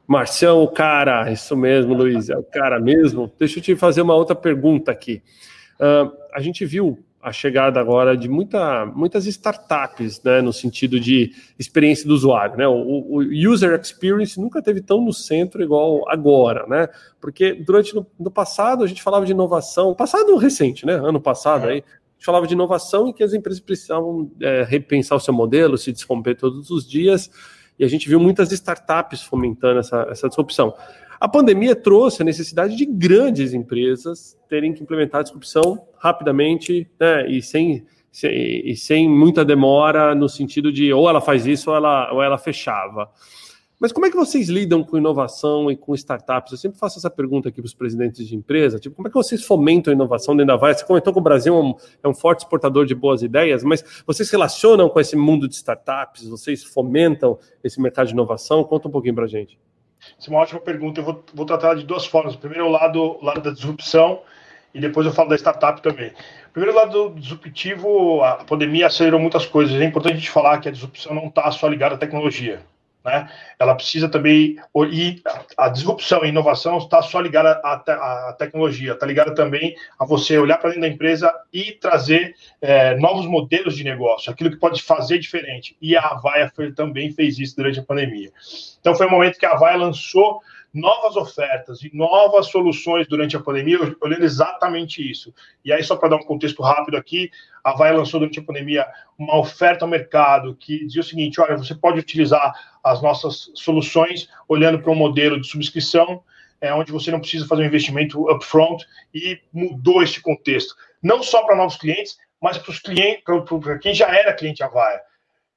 [0.06, 3.32] Marcião, o cara, isso mesmo, Luiz, é o cara mesmo.
[3.39, 5.24] Deixa eu te fazer uma outra pergunta aqui.
[5.80, 11.32] Uh, a gente viu a chegada agora de muita, muitas startups, né, no sentido de
[11.58, 12.67] experiência do usuário, né?
[12.67, 16.89] O, o, user experience nunca teve tão no centro igual agora, né?
[17.22, 20.96] Porque durante no, no passado a gente falava de inovação, passado recente, né?
[20.96, 25.16] Ano passado aí, a gente falava de inovação e que as empresas precisavam é, repensar
[25.16, 27.30] o seu modelo, se descomper todos os dias,
[27.78, 30.74] e a gente viu muitas startups fomentando essa, essa disrupção.
[31.20, 37.30] A pandemia trouxe a necessidade de grandes empresas terem que implementar a disrupção rapidamente né,
[37.30, 38.32] e, sem, sem,
[38.70, 42.38] e sem muita demora, no sentido de ou ela faz isso ou ela, ou ela
[42.38, 43.10] fechava.
[43.84, 46.54] Mas como é que vocês lidam com inovação e com startups?
[46.54, 49.17] Eu sempre faço essa pergunta aqui para os presidentes de empresa, tipo, como é que
[49.17, 50.74] vocês fomentam a inovação dentro da Vai?
[50.74, 53.84] Você comentou que o Brasil é um, é um, forte exportador de boas ideias, mas
[54.08, 56.26] vocês relacionam com esse mundo de startups?
[56.30, 58.63] Vocês fomentam esse mercado de inovação?
[58.63, 59.60] Conta um pouquinho para a gente.
[60.17, 61.02] Essa é uma ótima pergunta.
[61.02, 62.38] Eu vou, vou tratar de duas formas.
[62.38, 64.22] Primeiro, o lado, o lado da disrupção,
[64.74, 66.13] e depois eu falo da startup também.
[66.54, 69.76] Primeiro, lado disruptivo, a pandemia acelerou muitas coisas.
[69.76, 72.62] É importante a gente falar que a disrupção não está só ligada à tecnologia.
[73.04, 73.30] Né?
[73.60, 74.58] Ela precisa também
[74.92, 75.22] e
[75.58, 80.38] a disrupção e inovação está só ligada à, à tecnologia, está ligada também a você
[80.38, 84.82] olhar para dentro da empresa e trazer é, novos modelos de negócio, aquilo que pode
[84.82, 85.76] fazer diferente.
[85.82, 88.32] E a Avaya também fez isso durante a pandemia.
[88.80, 90.42] Então foi o um momento que a Avaya lançou
[90.74, 95.34] novas ofertas e novas soluções durante a pandemia, olhando exatamente isso.
[95.64, 97.30] E aí, só para dar um contexto rápido aqui,
[97.64, 101.56] a Vai lançou durante a pandemia uma oferta ao mercado que dizia o seguinte: olha,
[101.56, 106.24] você pode utilizar as nossas soluções olhando para um modelo de subscrição,
[106.60, 108.84] é, onde você não precisa fazer um investimento upfront,
[109.14, 110.76] e mudou esse contexto.
[111.02, 115.02] Não só para novos clientes, mas para os clientes, para quem já era cliente Avaya.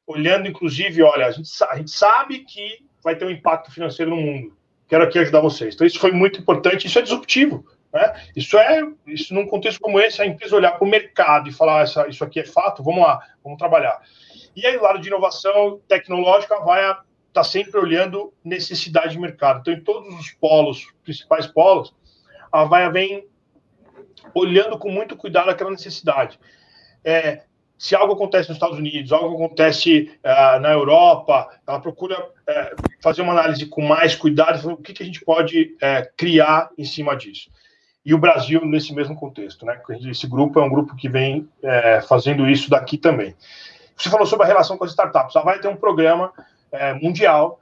[0.07, 4.17] Olhando, inclusive, olha, a gente, a gente sabe que vai ter um impacto financeiro no
[4.17, 4.56] mundo
[4.89, 5.75] quero aqui ajudar vocês.
[5.75, 7.65] Então, isso foi muito importante, isso é disruptivo.
[7.93, 8.15] Né?
[8.35, 11.83] Isso é, isso num contexto como esse, a empresa olhar para o mercado e falar,
[11.83, 14.01] essa, isso aqui é fato, vamos lá, vamos trabalhar.
[14.55, 16.97] E aí, do lado de inovação tecnológica, vai
[17.29, 19.61] está sempre olhando necessidade de mercado.
[19.61, 21.95] Então, em todos os polos, principais polos,
[22.51, 23.27] a Vaia vem
[24.35, 26.41] olhando com muito cuidado aquela necessidade.
[27.05, 27.43] É,
[27.79, 33.23] se algo acontece nos Estados Unidos, algo acontece uh, na Europa, ela procura uh, fazer
[33.23, 37.15] uma análise com mais cuidado, o que, que a gente pode uh, criar em cima
[37.15, 37.51] disso.
[38.05, 39.81] E o Brasil nesse mesmo contexto, né?
[40.09, 41.49] Esse grupo é um grupo que vem
[42.09, 43.35] fazendo isso daqui também.
[43.97, 45.35] Você falou sobre a relação com as startups.
[45.35, 46.33] Ela vai ter um programa
[47.03, 47.59] mundial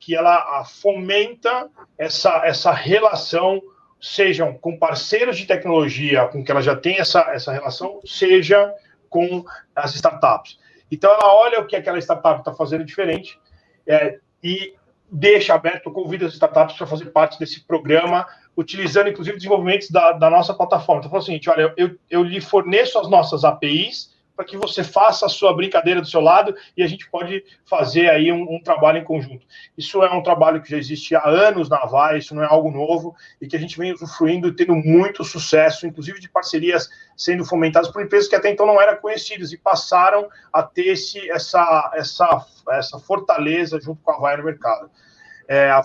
[0.00, 3.60] que ela fomenta essa, essa relação
[4.00, 8.72] sejam com parceiros de tecnologia com que ela já tem essa, essa relação, seja
[9.08, 9.44] com
[9.74, 10.58] as startups.
[10.90, 13.38] Então, ela olha o que aquela startup está fazendo diferente
[13.86, 14.74] é, e
[15.10, 20.28] deixa aberto, convida as startups para fazer parte desse programa, utilizando, inclusive, desenvolvimentos da, da
[20.28, 21.00] nossa plataforma.
[21.00, 24.84] Então, fala o seguinte, olha, eu, eu lhe forneço as nossas APIs, para que você
[24.84, 28.62] faça a sua brincadeira do seu lado e a gente pode fazer aí um, um,
[28.62, 29.44] trabalho em conjunto.
[29.76, 32.70] Isso é um trabalho que já existe há anos na Vai, isso não é algo
[32.70, 37.44] novo e que a gente vem usufruindo e tendo muito sucesso, inclusive de parcerias sendo
[37.44, 41.90] fomentadas por empresas que até então não eram conhecidas e passaram a ter esse, essa,
[41.96, 44.88] essa, essa fortaleza junto com a Vai no mercado.
[45.48, 45.82] É, a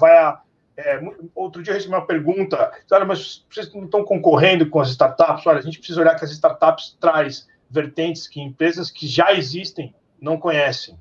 [0.78, 1.02] é,
[1.34, 5.48] outro dia eu recebi uma pergunta, olha, mas vocês não estão concorrendo com as startups?
[5.48, 9.94] Olha, a gente precisa olhar que as startups traz vertentes que empresas que já existem
[10.22, 10.96] não conhecem.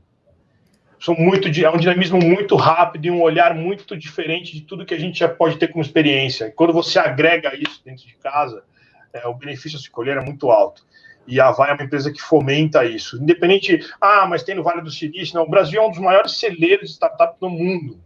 [0.98, 4.94] São muito é um dinamismo muito rápido e um olhar muito diferente de tudo que
[4.94, 6.46] a gente já pode ter como experiência.
[6.46, 8.64] E quando você agrega isso dentro de casa,
[9.12, 10.86] é, o benefício de escolher é muito alto.
[11.26, 13.20] E a Vai é uma empresa que fomenta isso.
[13.20, 15.34] Independente, ah, mas tem no Vale do Silício.
[15.34, 18.00] Não, o Brasil é um dos maiores celeiros de startup do mundo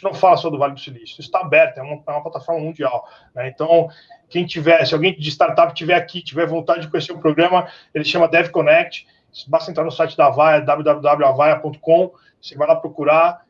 [0.00, 2.22] gente não fala só do Vale do Silício, isso está aberto, é uma, é uma
[2.22, 3.06] plataforma mundial.
[3.34, 3.48] Né?
[3.48, 3.88] Então,
[4.28, 8.04] quem tiver, se alguém de startup tiver aqui, tiver vontade de conhecer o programa, ele
[8.04, 9.06] chama DevConnect,
[9.46, 13.44] basta entrar no site da Avaia, www.avaia.com, você vai lá procurar,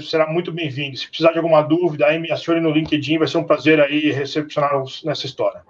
[0.00, 0.96] será muito bem-vindo.
[0.96, 4.10] Se precisar de alguma dúvida, aí me acione no LinkedIn, vai ser um prazer aí
[4.10, 4.72] recepcionar
[5.04, 5.62] nessa história.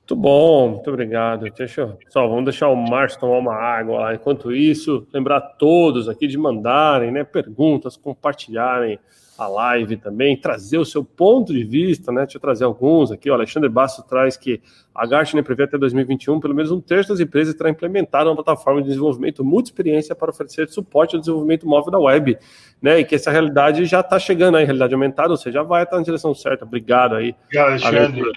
[0.00, 1.48] Muito bom, muito obrigado.
[1.56, 4.14] Deixa eu, só, vamos deixar o Márcio tomar uma água lá.
[4.14, 8.98] Enquanto isso, lembrar todos aqui de mandarem né, perguntas, compartilharem
[9.44, 12.22] a live também, trazer o seu ponto de vista, né?
[12.22, 13.30] Deixa eu trazer alguns aqui.
[13.30, 14.60] O Alexandre Basso traz que
[14.94, 18.82] a Gartner prevê até 2021 pelo menos um terço das empresas terá implementado uma plataforma
[18.82, 22.38] de desenvolvimento multi-experiência para oferecer suporte ao desenvolvimento móvel da web,
[22.82, 23.00] né?
[23.00, 26.02] E que essa realidade já está chegando aí, realidade aumentada, ou seja, vai estar na
[26.02, 26.64] direção certa.
[26.64, 27.34] Obrigado aí.
[27.56, 28.32] Alexandre.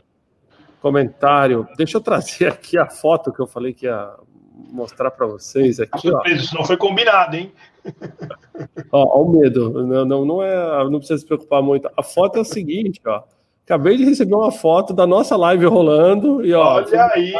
[0.81, 1.67] Comentário.
[1.77, 4.13] Deixa eu trazer aqui a foto que eu falei que ia
[4.71, 6.09] mostrar para vocês aqui.
[6.09, 6.21] Ó.
[6.25, 7.51] Isso não foi combinado, hein?
[8.91, 9.83] ó, ó, o medo.
[9.83, 11.89] Não, não, não, é, não precisa se preocupar muito.
[11.97, 13.23] A foto é o seguinte, ó.
[13.65, 16.75] Acabei de receber uma foto da nossa live rolando e ó.
[16.75, 17.33] Olha aí.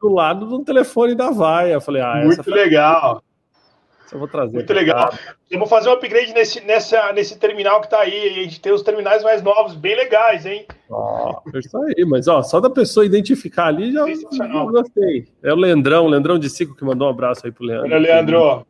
[0.00, 1.80] Do lado do telefone da Vaia.
[1.80, 3.22] Falei, ah, muito legal.
[4.12, 4.54] Eu vou trazer.
[4.54, 5.12] Muito legal.
[5.50, 8.28] Eu vou fazer um upgrade nesse, nessa, nesse terminal que está aí.
[8.28, 10.66] A gente tem os terminais mais novos, bem legais, hein?
[10.90, 15.28] Ó, é isso aí, mas ó, só da pessoa identificar ali já, já gostei.
[15.42, 17.86] É o Leandrão, o Leandrão de Cico que mandou um abraço aí pro Leandro.
[17.86, 18.66] Olha, Leandro.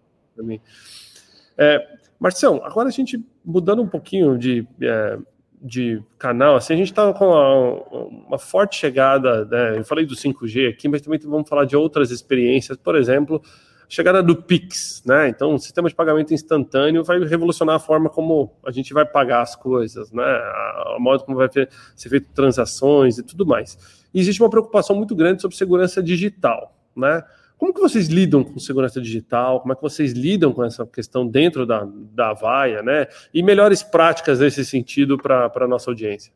[1.57, 1.87] É,
[2.19, 5.19] Marcião, agora a gente mudando um pouquinho de, é,
[5.61, 9.79] de canal, assim, a gente está com uma, uma, forte chegada, né?
[9.79, 13.43] Eu falei do 5G aqui, mas também vamos falar de outras experiências, por exemplo
[13.89, 15.29] chegada do Pix, né?
[15.29, 19.41] Então, o sistema de pagamento instantâneo vai revolucionar a forma como a gente vai pagar
[19.41, 20.23] as coisas, né?
[20.23, 23.79] A, modo como vai ser feito transações e tudo mais.
[24.13, 27.23] E existe uma preocupação muito grande sobre segurança digital, né?
[27.57, 29.61] Como que vocês lidam com segurança digital?
[29.61, 33.09] Como é que vocês lidam com essa questão dentro da, da vaia, né?
[33.35, 36.33] E melhores práticas nesse sentido para a nossa audiência?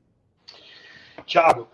[1.25, 1.69] Tiago,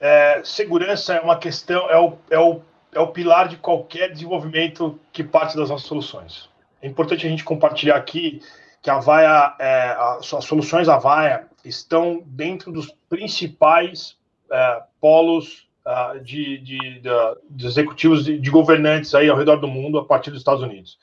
[0.00, 4.98] é, segurança é uma questão, é o, é o é o pilar de qualquer desenvolvimento
[5.12, 6.48] que parte das nossas soluções.
[6.80, 8.40] É importante a gente compartilhar aqui
[8.80, 14.16] que a Vaia, é, as soluções da Vaia estão dentro dos principais
[14.50, 17.10] é, polos uh, de, de, de,
[17.50, 20.98] de, executivos de, de governantes aí ao redor do mundo a partir dos Estados Unidos.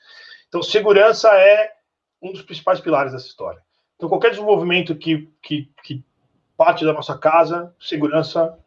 [0.48, 1.74] Então, segurança é
[2.20, 3.60] um dos principais pilares dessa história.
[3.96, 6.04] Então, qualquer desenvolvimento que, que, que
[6.56, 8.58] parte da nossa casa, segurança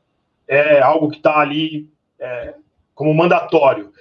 [0.48, 2.56] é algo que está ali é,
[3.00, 3.94] como mandatório.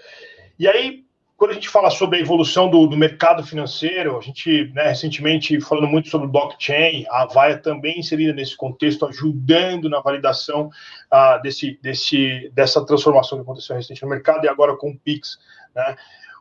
[0.59, 1.05] E aí,
[1.37, 5.61] quando a gente fala sobre a evolução do, do mercado financeiro, a gente, né, recentemente,
[5.61, 10.69] falando muito sobre blockchain, a Vaia também inserida nesse contexto, ajudando na validação
[11.13, 15.39] uh, desse, desse, dessa transformação que aconteceu recentemente no mercado e agora com o Pix.
[15.77, 15.95] Né?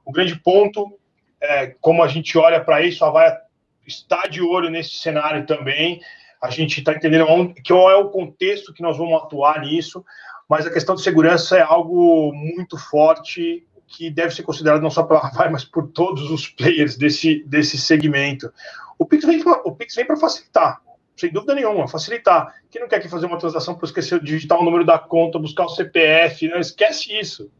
[0.03, 0.97] O grande ponto,
[1.39, 3.37] é, como a gente olha para isso, a Vaia
[3.85, 6.01] está de olho nesse cenário também,
[6.41, 10.03] a gente está entendendo onde, qual é o contexto que nós vamos atuar nisso,
[10.49, 15.03] mas a questão de segurança é algo muito forte que deve ser considerado não só
[15.03, 18.51] pela Vai, mas por todos os players desse, desse segmento.
[18.99, 20.81] O Pix vem, para facilitar,
[21.15, 22.53] sem dúvida nenhuma, facilitar.
[22.69, 25.39] Quem não quer que fazer uma transação para esquecer de digitar o número da conta,
[25.39, 27.51] buscar o CPF, não esquece isso.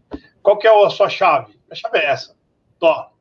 [0.42, 1.58] Qual que é a sua chave?
[1.72, 2.36] A chave é essa.
[2.80, 3.12] Tó.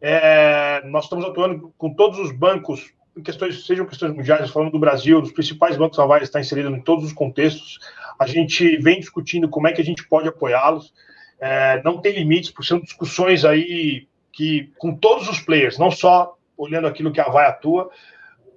[0.00, 5.20] É, nós estamos atuando com todos os bancos, questões, sejam questões mundiais, falando do Brasil,
[5.20, 7.78] dos principais bancos, a Vai está inserido em todos os contextos.
[8.18, 10.92] A gente vem discutindo como é que a gente pode apoiá-los.
[11.40, 16.36] É, não tem limites, porque são discussões aí que, com todos os players, não só
[16.56, 17.90] olhando aquilo que a Vai atua,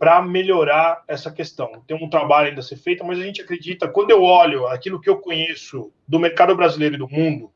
[0.02, 1.84] para melhorar essa questão.
[1.86, 5.00] Tem um trabalho ainda a ser feito, mas a gente acredita, quando eu olho aquilo
[5.00, 7.52] que eu conheço do mercado brasileiro e do mundo,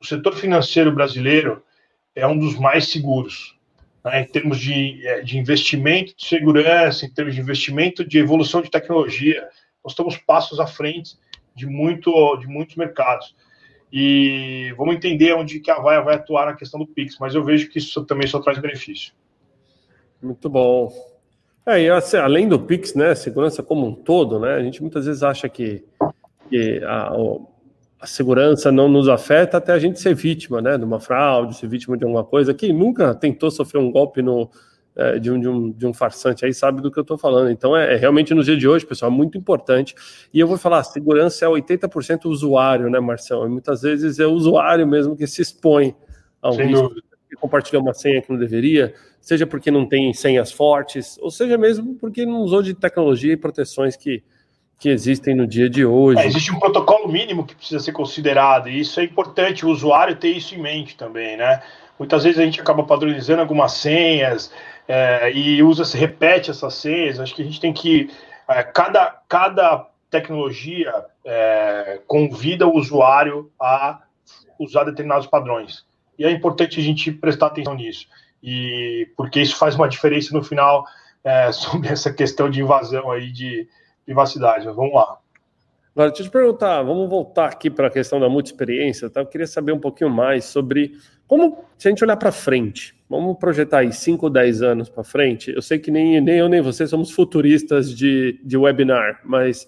[0.00, 1.62] o setor financeiro brasileiro
[2.14, 3.54] é um dos mais seguros.
[4.04, 8.62] Né, em termos de, é, de investimento de segurança, em termos de investimento de evolução
[8.62, 9.46] de tecnologia,
[9.84, 11.18] nós estamos passos à frente
[11.54, 13.34] de, muito, de muitos mercados.
[13.92, 17.44] E vamos entender onde que a Vaia vai atuar na questão do Pix, mas eu
[17.44, 19.12] vejo que isso também só traz benefício.
[20.22, 20.92] Muito bom.
[21.66, 25.06] É, e assim, além do Pix, né, segurança como um todo, né, a gente muitas
[25.06, 25.84] vezes acha que,
[26.48, 27.12] que a,
[28.00, 31.68] a, segurança não nos afeta até a gente ser vítima, né, de uma fraude, ser
[31.68, 32.54] vítima de alguma coisa.
[32.54, 34.50] Quem nunca tentou sofrer um golpe no,
[34.96, 37.50] é, de, um, de, um, de um farsante aí sabe do que eu estou falando.
[37.50, 39.94] Então, é, é, realmente no dia de hoje, pessoal, é muito importante.
[40.32, 43.46] E eu vou falar, segurança é 80% usuário, né, Marcelo?
[43.46, 45.94] E muitas vezes é o usuário mesmo que se expõe
[46.40, 46.88] ao Sem risco.
[46.88, 47.10] Dúvida
[47.40, 51.94] compartilhar uma senha que não deveria, seja porque não tem senhas fortes, ou seja mesmo
[51.94, 54.22] porque não usou de tecnologia e proteções que,
[54.80, 56.20] que existem no dia de hoje.
[56.20, 60.16] É, existe um protocolo mínimo que precisa ser considerado, e isso é importante, o usuário
[60.16, 61.62] ter isso em mente também, né?
[61.98, 64.50] Muitas vezes a gente acaba padronizando algumas senhas
[64.88, 67.20] é, e usa, se repete essas senhas.
[67.20, 68.10] Acho que a gente tem que.
[68.48, 70.92] É, cada, cada tecnologia
[71.26, 74.00] é, convida o usuário a
[74.58, 75.84] usar determinados padrões
[76.20, 78.06] e é importante a gente prestar atenção nisso,
[78.42, 80.84] e porque isso faz uma diferença no final
[81.24, 83.66] é, sobre essa questão de invasão aí de
[84.04, 84.66] privacidade.
[84.66, 85.18] Vamos lá.
[85.94, 89.20] Agora, deixa eu te perguntar, vamos voltar aqui para a questão da multi-experiência, tá?
[89.20, 90.92] Eu queria saber um pouquinho mais sobre
[91.26, 95.02] como, se a gente olhar para frente, vamos projetar aí 5 ou 10 anos para
[95.02, 99.66] frente, eu sei que nem, nem eu nem você somos futuristas de, de webinar, mas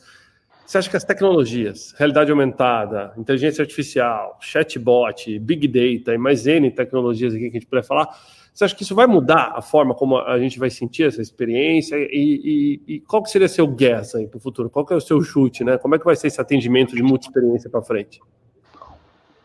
[0.65, 6.71] você acha que as tecnologias, realidade aumentada, inteligência artificial, chatbot, big data e mais N
[6.71, 8.09] tecnologias aqui que a gente puder falar,
[8.53, 11.97] você acha que isso vai mudar a forma como a gente vai sentir essa experiência?
[11.97, 14.69] E, e, e qual que seria seu guess aí para o futuro?
[14.69, 15.79] Qual que é o seu chute, né?
[15.79, 18.21] Como é que vai ser esse atendimento de multi-experiência para frente?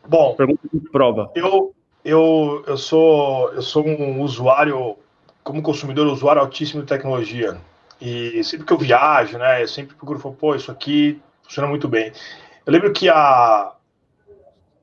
[0.06, 1.32] Bom, Pergunta de prova.
[1.36, 4.98] Eu, eu, eu, sou, eu sou um usuário,
[5.42, 7.58] como consumidor, usuário altíssimo de tecnologia.
[8.02, 11.88] E sempre que eu viajo, né, eu sempre procuro falar, pô, isso aqui funciona muito
[11.88, 12.12] bem.
[12.66, 13.74] Eu lembro que há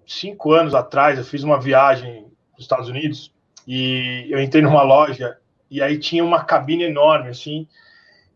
[0.06, 3.33] cinco anos atrás eu fiz uma viagem nos Estados Unidos
[3.66, 5.38] e eu entrei numa loja
[5.70, 7.66] e aí tinha uma cabine enorme, assim,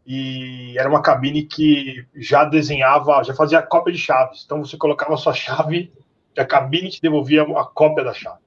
[0.07, 4.43] e era uma cabine que já desenhava, já fazia cópia de chaves.
[4.45, 5.93] Então você colocava a sua chave
[6.37, 8.41] e a cabine te devolvia a cópia da chave.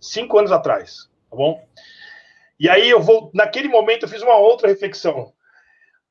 [0.00, 1.66] Cinco anos atrás, tá bom?
[2.60, 5.32] E aí eu vou, naquele momento eu fiz uma outra reflexão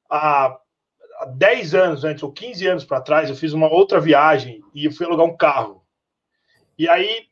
[0.10, 0.58] há,
[1.28, 4.92] 10 anos antes, ou 15 anos para trás, eu fiz uma outra viagem e eu
[4.92, 5.84] fui alugar um carro.
[6.78, 7.28] E aí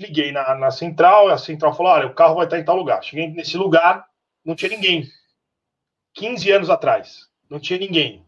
[0.00, 3.02] liguei na, na central, a central falou: olha, o carro vai estar em tal lugar.
[3.04, 4.06] Cheguei nesse lugar,
[4.44, 5.06] não tinha ninguém.
[6.14, 8.24] 15 anos atrás, não tinha ninguém.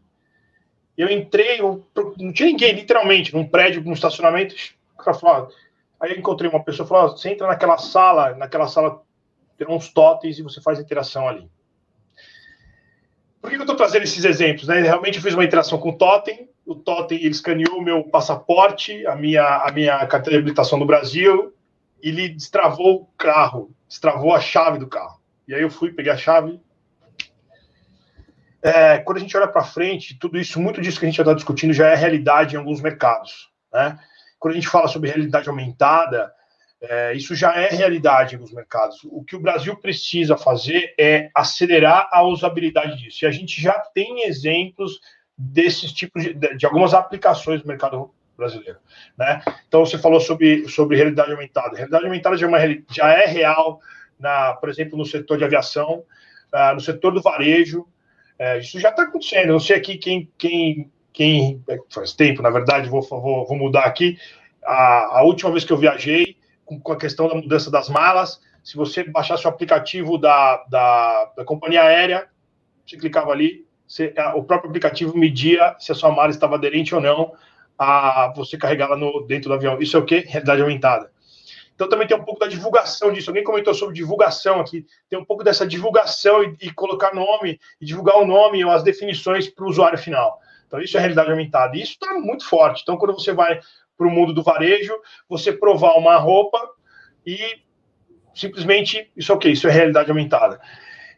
[0.95, 1.85] Eu entrei, eu,
[2.17, 4.55] não tinha ninguém, literalmente, num prédio, num estacionamento.
[5.19, 5.49] Falou,
[5.99, 9.01] aí eu encontrei uma pessoa falou: você entra naquela sala, naquela sala
[9.57, 11.49] tem uns totens e você faz interação ali.
[13.41, 14.67] Por que eu estou trazendo esses exemplos?
[14.67, 14.81] Né?
[14.81, 19.05] Realmente eu fiz uma interação com o Totem, o Totem ele escaneou o meu passaporte,
[19.05, 21.52] a minha, a minha carteira de habilitação do Brasil,
[22.09, 25.21] ele destravou o carro, destravou a chave do carro.
[25.47, 26.59] E aí eu fui, peguei a chave.
[28.61, 31.23] É, quando a gente olha para frente, tudo isso, muito disso que a gente já
[31.23, 33.49] está discutindo já é realidade em alguns mercados.
[33.71, 33.97] Né?
[34.39, 36.33] Quando a gente fala sobre realidade aumentada,
[36.81, 38.99] é, isso já é realidade nos mercados.
[39.05, 43.23] O que o Brasil precisa fazer é acelerar a usabilidade disso.
[43.23, 44.99] E a gente já tem exemplos
[45.37, 48.77] desses tipos de, de algumas aplicações no mercado brasileiro.
[49.17, 49.41] Né?
[49.67, 51.75] Então, você falou sobre, sobre realidade aumentada.
[51.75, 52.59] Realidade aumentada já é, uma,
[52.91, 53.79] já é real,
[54.19, 56.03] na, por exemplo, no setor de aviação,
[56.53, 57.81] uh, no setor do varejo.
[58.39, 59.47] Uh, isso já está acontecendo.
[59.47, 61.63] Eu não sei aqui quem, quem, quem.
[61.89, 64.17] Faz tempo, na verdade, vou, vou, vou mudar aqui.
[64.65, 68.41] A, a última vez que eu viajei, com, com a questão da mudança das malas.
[68.63, 72.27] Se você baixasse o aplicativo da, da, da companhia aérea,
[72.85, 77.01] você clicava ali, você, o próprio aplicativo media se a sua mala estava aderente ou
[77.01, 77.33] não
[77.77, 78.95] a você carregá-la
[79.27, 79.79] dentro do avião.
[79.79, 80.19] Isso é o que?
[80.19, 81.11] Realidade aumentada.
[81.75, 83.29] Então também tem um pouco da divulgação disso.
[83.29, 84.85] Alguém comentou sobre divulgação aqui.
[85.09, 88.83] Tem um pouco dessa divulgação e, e colocar nome, e divulgar o nome ou as
[88.83, 90.39] definições para o usuário final.
[90.67, 91.75] Então isso é realidade aumentada.
[91.75, 92.81] E isso está muito forte.
[92.83, 93.59] Então quando você vai
[93.97, 94.93] para o mundo do varejo,
[95.27, 96.59] você provar uma roupa
[97.25, 97.39] e
[98.33, 99.49] simplesmente isso é o que?
[99.49, 100.59] Isso é realidade aumentada.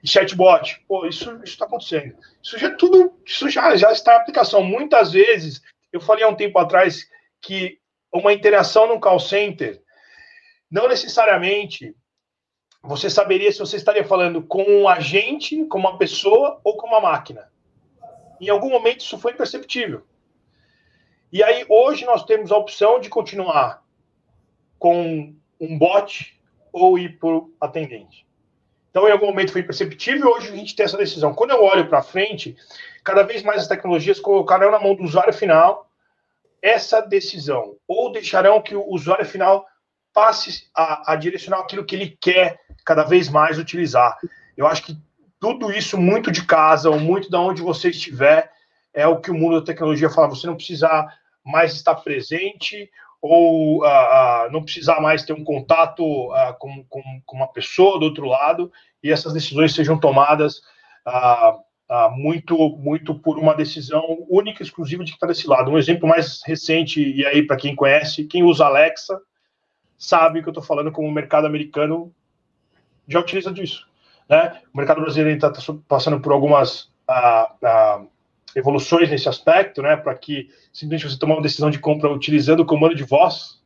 [0.04, 2.16] E chatbot, pô, isso está acontecendo.
[2.42, 4.64] Isso já é tudo, isso já, já está em aplicação.
[4.64, 5.62] Muitas vezes,
[5.96, 7.10] eu falei há um tempo atrás
[7.42, 7.80] que
[8.14, 9.82] uma interação no call center
[10.70, 11.96] não necessariamente
[12.84, 17.00] você saberia se você estaria falando com um agente, com uma pessoa ou com uma
[17.00, 17.50] máquina.
[18.40, 20.06] Em algum momento isso foi imperceptível.
[21.32, 23.84] E aí hoje nós temos a opção de continuar
[24.78, 26.38] com um bot
[26.74, 28.28] ou ir por atendente.
[28.90, 31.34] Então, em algum momento foi imperceptível, hoje a gente tem essa decisão.
[31.34, 32.56] Quando eu olho para frente,
[33.06, 35.88] cada vez mais as tecnologias colocarão na mão do usuário final
[36.62, 39.68] essa decisão, ou deixarão que o usuário final
[40.12, 44.18] passe a, a direcionar aquilo que ele quer cada vez mais utilizar.
[44.58, 44.98] Eu acho que
[45.40, 48.52] tudo isso, muito de casa, ou muito de onde você estiver,
[48.92, 50.30] é o que o mundo da tecnologia fala.
[50.30, 51.08] Você não precisa
[51.44, 52.90] mais estar presente
[53.22, 58.00] ou uh, uh, não precisar mais ter um contato uh, com, com, com, uma pessoa
[58.00, 58.72] do outro lado
[59.04, 60.62] e essas decisões sejam tomadas
[62.16, 65.72] muito muito por uma decisão única, exclusiva de que está desse lado.
[65.72, 69.20] Um exemplo mais recente, e aí para quem conhece, quem usa Alexa,
[69.98, 72.14] sabe que eu estou falando como o mercado americano
[73.08, 73.88] já utiliza disso.
[74.30, 74.62] Né?
[74.74, 75.52] O mercado brasileiro está
[75.88, 78.10] passando por algumas uh, uh,
[78.56, 79.96] evoluções nesse aspecto, né?
[79.96, 83.62] para que simplesmente você tomar uma decisão de compra utilizando o comando de voz.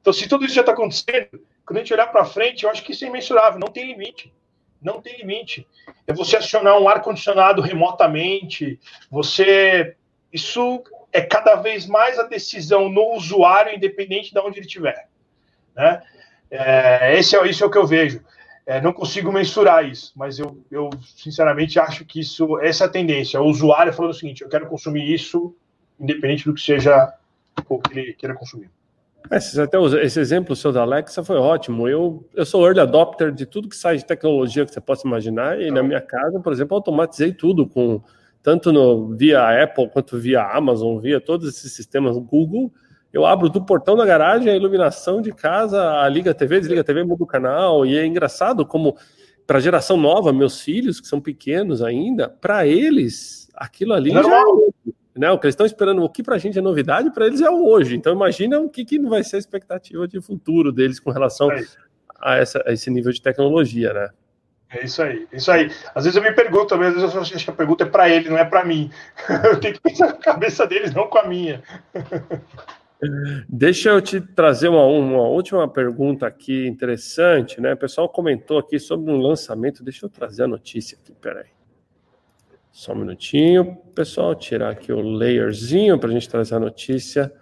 [0.00, 2.82] Então, se tudo isso já está acontecendo, quando a gente olhar para frente, eu acho
[2.82, 4.32] que isso é imensurável, não tem limite.
[4.80, 5.66] Não tem limite.
[6.06, 9.96] É você acionar um ar-condicionado remotamente, você.
[10.32, 15.08] Isso é cada vez mais a decisão no usuário, independente de onde ele estiver.
[15.74, 16.02] Né?
[16.50, 18.22] É, esse é, isso é o que eu vejo.
[18.66, 22.90] É, não consigo mensurar isso, mas eu, eu sinceramente acho que isso, essa é a
[22.90, 23.40] tendência.
[23.40, 25.54] O usuário falando o seguinte: eu quero consumir isso,
[25.98, 27.12] independente do que seja
[27.68, 28.70] o que ele queira consumir.
[29.30, 31.88] É, até esse exemplo seu da Alexa foi ótimo.
[31.88, 35.60] Eu, eu sou early adopter de tudo que sai de tecnologia que você possa imaginar,
[35.60, 38.00] e na minha casa, por exemplo, automatizei tudo com
[38.42, 42.72] tanto no, via Apple quanto via Amazon, via todos esses sistemas Google.
[43.12, 46.80] Eu abro do portão da garagem a iluminação de casa, a liga a TV, desliga
[46.80, 47.84] a TV, muda o canal.
[47.84, 48.96] E é engraçado como,
[49.46, 54.20] para a geração nova, meus filhos, que são pequenos ainda, para eles, aquilo ali já
[54.20, 57.26] é, né, o que eles estão esperando, o que para a gente é novidade, para
[57.26, 57.96] eles é o hoje.
[57.96, 61.64] Então, imagina o que, que vai ser a expectativa de futuro deles com relação é
[62.20, 64.10] a, essa, a esse nível de tecnologia, né?
[64.72, 65.68] É isso aí, isso aí.
[65.94, 68.08] Às vezes eu me pergunto também, às vezes eu acho que a pergunta é para
[68.08, 68.88] ele, não é para mim.
[69.44, 71.60] Eu tenho que pensar com a cabeça deles, não com a minha.
[73.48, 77.72] Deixa eu te trazer uma, uma última pergunta aqui interessante, né?
[77.72, 79.82] O pessoal comentou aqui sobre um lançamento.
[79.82, 81.46] Deixa eu trazer a notícia aqui, peraí.
[82.72, 87.32] Só um minutinho, pessoal, tirar aqui o layerzinho para a gente trazer a notícia.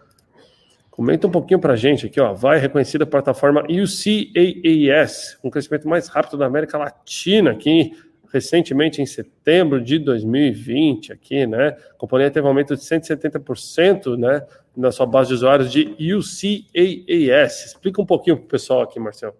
[0.91, 2.33] Comenta um pouquinho para a gente aqui, ó.
[2.33, 7.93] Vai reconhecida plataforma UCAAS, com crescimento mais rápido da América Latina, aqui
[8.33, 11.76] recentemente em setembro de 2020, aqui, né?
[11.91, 17.66] A companhia teve um aumento de 170%, né, na sua base de usuários de UCAAS.
[17.66, 19.35] Explica um pouquinho para o pessoal aqui, Marcelo.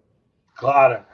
[0.55, 1.05] Claro.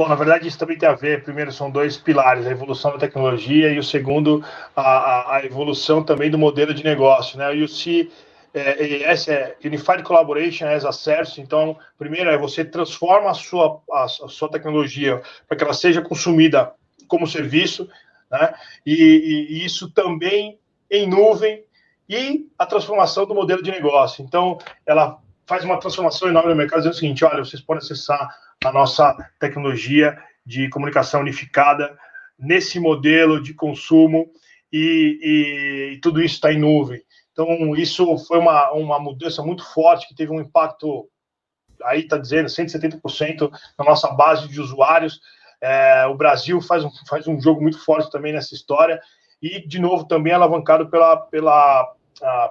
[0.00, 1.22] Bom, na verdade, isso também tem a ver.
[1.22, 4.42] Primeiro, são dois pilares: a evolução da tecnologia e o segundo,
[4.74, 7.36] a, a, evolução também do modelo de negócio.
[7.36, 7.50] Né?
[7.50, 8.10] O UC
[8.54, 11.38] é, essa é Unified Collaboration as a Service.
[11.38, 16.00] Então, primeiro é você transforma a sua, a, a sua tecnologia para que ela seja
[16.00, 16.72] consumida
[17.06, 17.86] como serviço,
[18.30, 18.54] né?
[18.86, 20.58] E, e, e, isso também
[20.90, 21.62] em nuvem
[22.08, 24.24] e a transformação do modelo de negócio.
[24.24, 28.34] Então, ela faz uma transformação enorme no mercado, dizendo o seguinte: olha, vocês podem acessar
[28.64, 31.98] a nossa tecnologia de comunicação unificada
[32.38, 34.30] nesse modelo de consumo
[34.72, 37.02] e, e tudo isso está em nuvem.
[37.32, 41.08] Então, isso foi uma, uma mudança muito forte, que teve um impacto,
[41.84, 45.20] aí está dizendo, 170% na nossa base de usuários.
[45.60, 49.00] É, o Brasil faz um, faz um jogo muito forte também nessa história,
[49.40, 51.94] e, de novo, também alavancado pela, pela,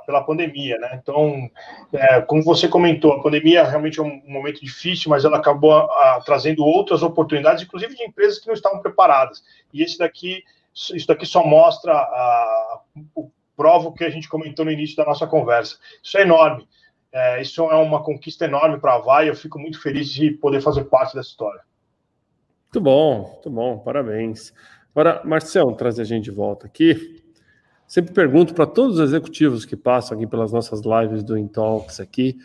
[0.06, 1.00] pela pandemia, né?
[1.02, 1.50] Então,
[1.94, 5.88] é, como você comentou, a pandemia realmente é um momento difícil, mas ela acabou
[6.26, 9.44] trazendo outras oportunidades, inclusive de empresas que não estavam preparadas.
[9.74, 10.44] E esse daqui,
[10.74, 12.82] isso daqui só mostra a,
[13.16, 15.78] o prova o que a gente comentou no início da nossa conversa.
[16.02, 16.66] Isso é enorme.
[17.12, 19.30] É, isso é uma conquista enorme para a Vai.
[19.30, 21.62] Eu fico muito feliz de poder fazer parte dessa história.
[22.64, 24.54] Muito bom, muito bom, parabéns.
[24.96, 27.22] Agora, Marcião, trazer a gente de volta aqui.
[27.90, 32.38] Sempre pergunto para todos os executivos que passam aqui pelas nossas lives do Intalks aqui,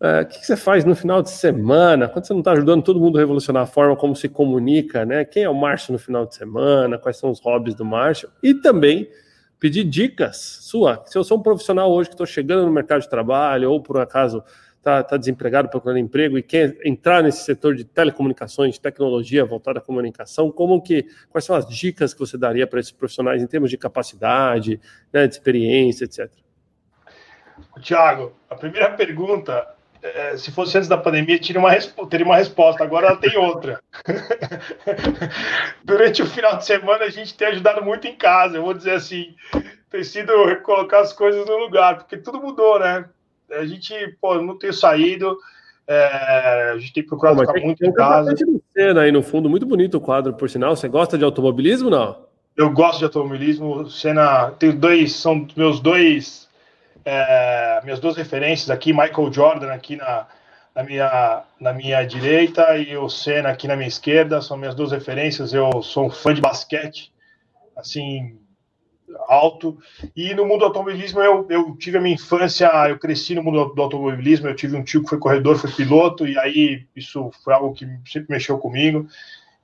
[0.00, 2.08] é, o que você faz no final de semana?
[2.08, 5.24] Quando você não está ajudando todo mundo a revolucionar a forma como se comunica, né?
[5.24, 6.98] Quem é o Márcio no final de semana?
[6.98, 8.28] Quais são os hobbies do Márcio?
[8.40, 9.10] E também
[9.58, 11.02] pedir dicas sua.
[11.06, 13.98] Se eu sou um profissional hoje que estou chegando no mercado de trabalho ou por
[13.98, 14.40] acaso
[14.82, 19.78] está tá desempregado procurando emprego e quer entrar nesse setor de telecomunicações, de tecnologia voltada
[19.78, 23.46] à comunicação, como que quais são as dicas que você daria para esses profissionais em
[23.46, 24.80] termos de capacidade,
[25.12, 26.28] né, de experiência, etc.
[27.80, 29.66] Tiago, a primeira pergunta,
[30.02, 31.70] é, se fosse antes da pandemia, teria uma,
[32.10, 33.80] teria uma resposta, agora ela tem outra.
[35.84, 38.94] Durante o final de semana, a gente tem ajudado muito em casa, eu vou dizer
[38.94, 39.34] assim,
[39.88, 43.08] tem sido colocar as coisas no lugar, porque tudo mudou, né?
[43.52, 45.36] A gente, pô, não tem saído.
[45.86, 48.34] É, a gente tem procurado Pô, ficar tem, muito tem em casa.
[48.72, 50.76] cena aí no fundo, muito bonito o quadro, por sinal.
[50.76, 52.24] Você gosta de automobilismo, não?
[52.56, 53.88] Eu gosto de automobilismo.
[53.90, 56.48] Cena, tenho dois, são meus dois,
[57.04, 60.26] é, minhas duas referências aqui, Michael Jordan aqui na,
[60.74, 64.92] na minha, na minha direita e o Senna aqui na minha esquerda, são minhas duas
[64.92, 65.52] referências.
[65.52, 67.12] Eu sou um fã de basquete,
[67.76, 68.38] assim,
[69.28, 69.78] alto.
[70.16, 73.72] E no mundo do automobilismo, eu, eu tive a minha infância, eu cresci no mundo
[73.74, 77.54] do automobilismo, eu tive um tio que foi corredor, foi piloto, e aí isso foi
[77.54, 79.06] algo que sempre mexeu comigo.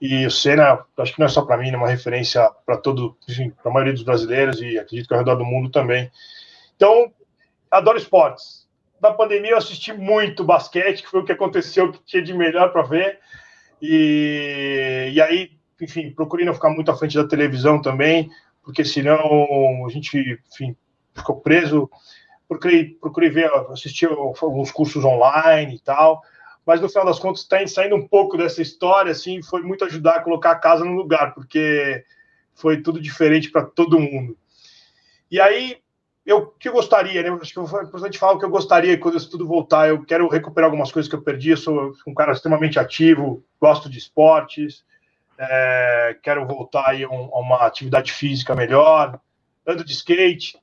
[0.01, 3.17] E o Senna, acho que não é só para mim, é uma referência para todo,
[3.63, 6.11] para a maioria dos brasileiros e acredito que ao redor do mundo também.
[6.77, 7.13] Então,
[7.71, 8.69] adoro esportes.
[9.03, 12.73] Na pandemia eu assisti muito basquete, que foi o que aconteceu, que tinha de melhor
[12.73, 13.19] para ver.
[13.83, 18.31] E, e aí, enfim, procurei não ficar muito à frente da televisão também
[18.69, 20.77] porque senão a gente, enfim,
[21.15, 21.91] ficou preso.
[22.47, 26.21] Procurei, procurei ver, assistir alguns cursos online e tal,
[26.67, 30.17] mas no final das contas está saindo um pouco dessa história, assim, foi muito ajudar
[30.17, 32.05] a colocar a casa no lugar, porque
[32.55, 34.37] foi tudo diferente para todo mundo.
[35.31, 35.79] E aí,
[36.27, 37.31] eu que eu gostaria, né?
[37.41, 39.89] Acho que é importante falar o que eu gostaria quando isso tudo voltar.
[39.89, 41.53] Eu quero recuperar algumas coisas que eu perdi.
[41.53, 44.85] Eu sou um cara extremamente ativo, gosto de esportes,
[45.39, 49.21] é, quero voltar aí a, um, a, uma atividade física melhor,
[49.67, 50.59] ando de skate,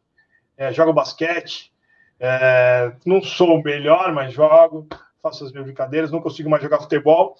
[0.58, 1.72] é, jogo basquete,
[2.20, 4.88] é, não sou o melhor, mas jogo,
[5.22, 7.36] faço as minhas brincadeiras, não consigo mais jogar futebol,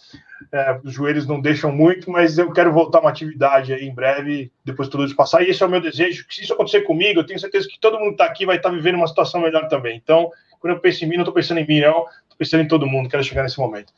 [0.52, 3.94] é, os joelhos não deixam muito, mas eu quero voltar a uma atividade aí em
[3.94, 6.54] breve, depois de tudo isso passar, e esse é o meu desejo, que se isso
[6.54, 9.08] acontecer comigo, eu tenho certeza que todo mundo está aqui vai estar tá vivendo uma
[9.08, 12.06] situação melhor também, então, quando eu penso em mim, não estou pensando em mim não,
[12.06, 13.94] estou pensando em todo mundo, quero chegar nesse momento.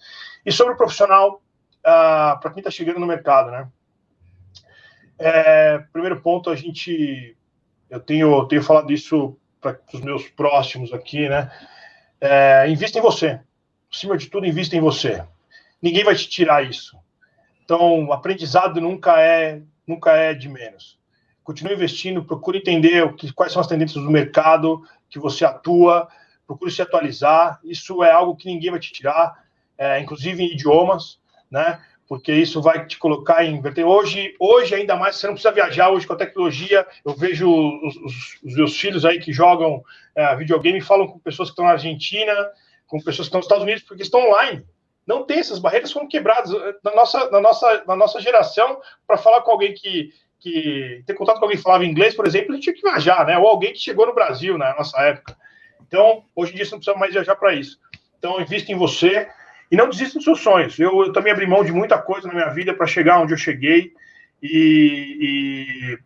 [0.46, 1.42] E sobre o profissional,
[1.88, 3.68] uh, para quem está chegando no mercado, né?
[5.18, 7.36] É, primeiro ponto, a gente,
[7.90, 11.50] eu tenho, tenho falado isso para os meus próximos aqui, né?
[12.20, 13.40] É, invista em você.
[13.92, 15.24] Acima de tudo, invista em você.
[15.82, 16.98] Ninguém vai te tirar isso.
[17.64, 21.00] Então, aprendizado nunca é, nunca é de menos.
[21.44, 26.08] Continue investindo, procure entender o que, quais são as tendências do mercado que você atua,
[26.46, 27.60] procure se atualizar.
[27.64, 29.46] Isso é algo que ninguém vai te tirar,
[29.78, 31.20] é, inclusive em idiomas
[31.50, 31.80] né?
[32.08, 36.08] Porque isso vai te colocar em Hoje, hoje ainda mais, você não precisa viajar hoje
[36.08, 36.88] com a tecnologia.
[37.06, 39.84] Eu vejo os, os, os meus filhos aí que jogam
[40.16, 42.34] é, videogame falam com pessoas que estão na Argentina,
[42.88, 44.66] com pessoas que estão nos Estados Unidos, porque estão online.
[45.06, 46.52] Não tem essas barreiras foram quebradas
[46.84, 51.38] na nossa, na nossa, na nossa geração para falar com alguém que, que ter contato
[51.38, 53.38] com alguém que falava inglês, por exemplo, gente tinha que viajar, né?
[53.38, 55.38] Ou alguém que chegou no Brasil na nossa época.
[55.88, 57.80] Então, hoje em dia você não precisa mais viajar para isso.
[58.18, 59.30] Então, invista em você,
[59.72, 60.80] e não desista dos seus sonhos.
[60.80, 63.38] Eu, eu também abri mão de muita coisa na minha vida para chegar onde eu
[63.38, 63.94] cheguei
[64.42, 66.00] e,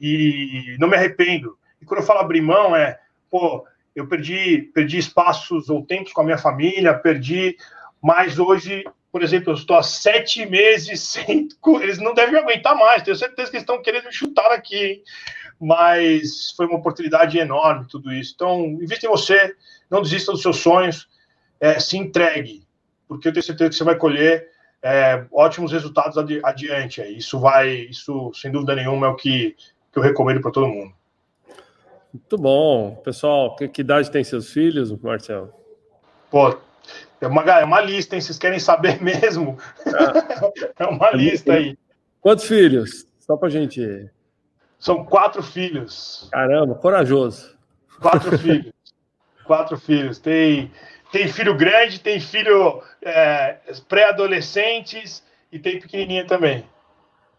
[0.00, 1.56] e, e, não me arrependo.
[1.80, 2.98] E quando eu falo abrir mão, é,
[3.30, 7.56] pô, eu perdi, perdi espaços ou tempos com a minha família, perdi,
[8.02, 11.48] mas hoje, por exemplo, eu estou há sete meses sem.
[11.80, 15.02] Eles não devem aguentar mais, tenho certeza que eles estão querendo me chutar aqui, hein?
[15.60, 18.32] mas foi uma oportunidade enorme tudo isso.
[18.34, 19.54] Então, invista em você,
[19.88, 21.08] não desista dos seus sonhos,
[21.60, 22.61] é, se entregue
[23.12, 24.48] porque eu tenho certeza que você vai colher
[24.82, 27.00] é, ótimos resultados adi adiante.
[27.02, 29.56] Isso vai, isso sem dúvida nenhuma é o que,
[29.92, 30.92] que eu recomendo para todo mundo.
[32.12, 32.96] Muito bom.
[32.96, 35.52] Pessoal, que, que, idade tem seus filhos, Marcelo?
[36.30, 36.58] Pô,
[37.20, 38.20] é uma, é uma lista, hein?
[38.20, 39.56] Vocês querem saber mesmo?
[39.86, 41.78] É, é uma é lista aí.
[42.20, 43.06] Quantos filhos?
[43.20, 44.10] Só para gente.
[44.78, 46.28] São quatro filhos.
[46.32, 47.56] Caramba, corajoso.
[48.00, 48.72] Quatro filhos.
[49.44, 50.18] Quatro filhos.
[50.18, 50.70] Tem
[51.12, 55.22] tem filho grande, tem filho é, pré-adolescentes
[55.52, 56.64] e tem pequenininha também.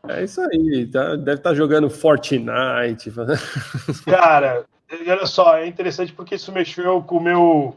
[0.07, 3.11] É isso aí, tá, deve estar tá jogando Fortnite.
[4.05, 7.75] Cara, olha só, é interessante porque isso mexeu com o meu,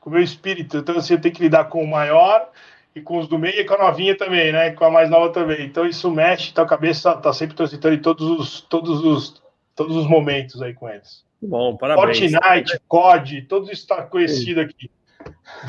[0.00, 0.76] com o meu espírito.
[0.76, 2.50] Então, assim, eu tenho que lidar com o maior
[2.94, 4.72] e com os do meio e com a novinha também, né?
[4.72, 5.64] Com a mais nova também.
[5.64, 9.42] Então isso mexe, então a cabeça tá sempre transitando em todos os, todos os,
[9.74, 11.24] todos os momentos aí com eles.
[11.40, 12.18] Bom, parabéns.
[12.18, 14.90] Fortnite, COD, tudo isso está conhecido aqui.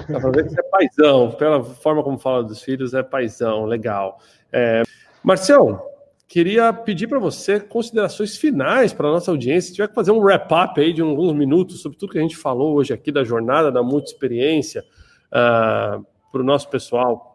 [0.10, 3.66] Dá pra ver que você é paizão, pela forma como fala dos filhos, é paizão,
[3.66, 4.20] legal.
[4.52, 4.84] É...
[5.24, 5.80] Marcelo,
[6.28, 9.70] queria pedir para você considerações finais para a nossa audiência.
[9.70, 12.38] Se tiver que fazer um wrap-up aí de alguns minutos sobre tudo que a gente
[12.38, 16.00] falou hoje aqui da jornada da multi-experiência uh, ah,
[16.32, 17.29] para o nosso pessoal.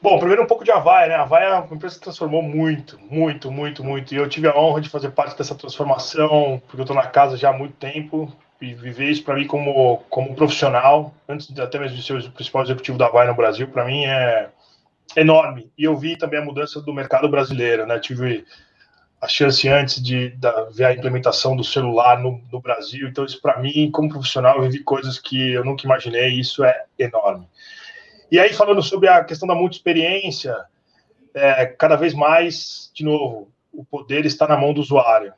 [0.00, 1.14] Bom, primeiro um pouco de Havaia, né?
[1.14, 4.14] A Havaia é uma empresa que transformou muito, muito, muito, muito.
[4.14, 7.36] E eu tive a honra de fazer parte dessa transformação, porque eu estou na casa
[7.36, 8.30] já há muito tempo
[8.60, 12.30] e viver isso para mim como, como profissional, antes de, até mesmo de ser o
[12.30, 14.50] principal executivo da Havaia no Brasil, para mim é
[15.16, 15.70] enorme.
[15.76, 17.98] E eu vi também a mudança do mercado brasileiro, né?
[17.98, 18.44] Tive
[19.20, 23.08] a chance antes de da, ver a implementação do celular no, no Brasil.
[23.08, 26.62] Então, isso para mim, como profissional, eu vivi coisas que eu nunca imaginei, e isso
[26.64, 27.48] é enorme.
[28.30, 30.56] E aí, falando sobre a questão da multi-experiência,
[31.34, 35.32] é, cada vez mais, de novo, o poder está na mão do usuário.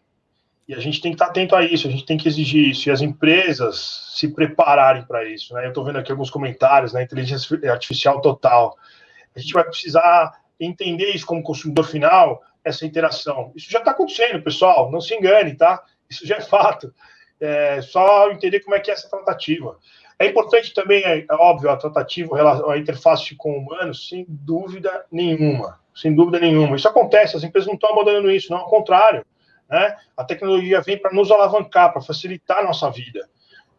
[0.67, 2.89] E a gente tem que estar atento a isso, a gente tem que exigir isso,
[2.89, 5.55] e as empresas se prepararem para isso.
[5.55, 5.65] Né?
[5.65, 7.03] Eu estou vendo aqui alguns comentários né?
[7.03, 8.77] inteligência artificial total.
[9.35, 13.53] A gente vai precisar entender isso como consumidor final, essa interação.
[13.57, 15.83] Isso já está acontecendo, pessoal, não se engane, tá?
[16.09, 16.93] Isso já é fato.
[17.41, 19.79] É só entender como é que é essa tratativa.
[20.19, 22.37] É importante também, é, é óbvio, a tratativa,
[22.73, 25.79] a interface com humanos, sem dúvida nenhuma.
[25.95, 26.77] Sem dúvida nenhuma.
[26.77, 29.25] Isso acontece, as empresas não estão abandonando isso, não, ao contrário.
[29.69, 29.97] Né?
[30.17, 33.29] A tecnologia vem para nos alavancar, para facilitar a nossa vida.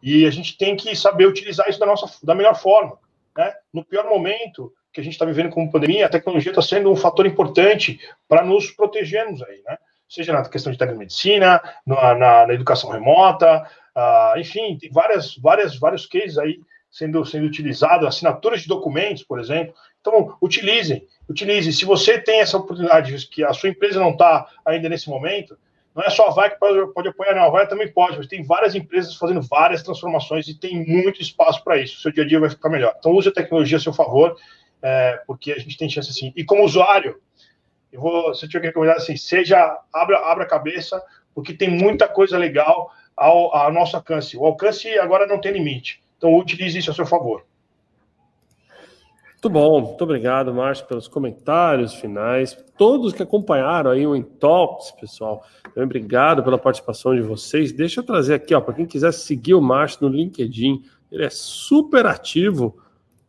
[0.01, 2.97] E a gente tem que saber utilizar isso da, nossa, da melhor forma.
[3.37, 3.53] Né?
[3.73, 6.95] No pior momento que a gente está vivendo como pandemia, a tecnologia está sendo um
[6.95, 9.77] fator importante para nos protegermos aí, né?
[10.07, 15.77] Seja na questão de telemedicina, na, na, na educação remota, uh, enfim, tem várias, várias,
[15.77, 16.59] vários cases aí
[16.89, 19.73] sendo, sendo utilizados, assinaturas de documentos, por exemplo.
[20.01, 21.71] Então, utilizem, utilizem.
[21.71, 25.57] Se você tem essa oportunidade, que a sua empresa não está ainda nesse momento,
[25.95, 27.43] não é só a Vai que pode, pode apoiar, não.
[27.43, 31.63] A Vai também pode, mas tem várias empresas fazendo várias transformações e tem muito espaço
[31.63, 31.97] para isso.
[31.97, 32.95] O seu dia a dia vai ficar melhor.
[32.97, 34.35] Então, use a tecnologia a seu favor,
[34.81, 36.31] é, porque a gente tem chance assim.
[36.35, 37.19] E como usuário,
[37.91, 41.69] eu vou, se eu tiver que recomendar assim, seja, abra, abra a cabeça, porque tem
[41.69, 44.37] muita coisa legal ao, ao nosso alcance.
[44.37, 46.01] O alcance agora não tem limite.
[46.17, 47.43] Então, utilize isso a seu favor.
[49.41, 52.57] Muito bom, muito obrigado, Márcio, pelos comentários finais.
[52.77, 57.71] Todos que acompanharam aí o Intox, pessoal, também obrigado pela participação de vocês.
[57.71, 61.29] Deixa eu trazer aqui, ó, para quem quiser seguir o Márcio no LinkedIn, ele é
[61.29, 62.77] super ativo,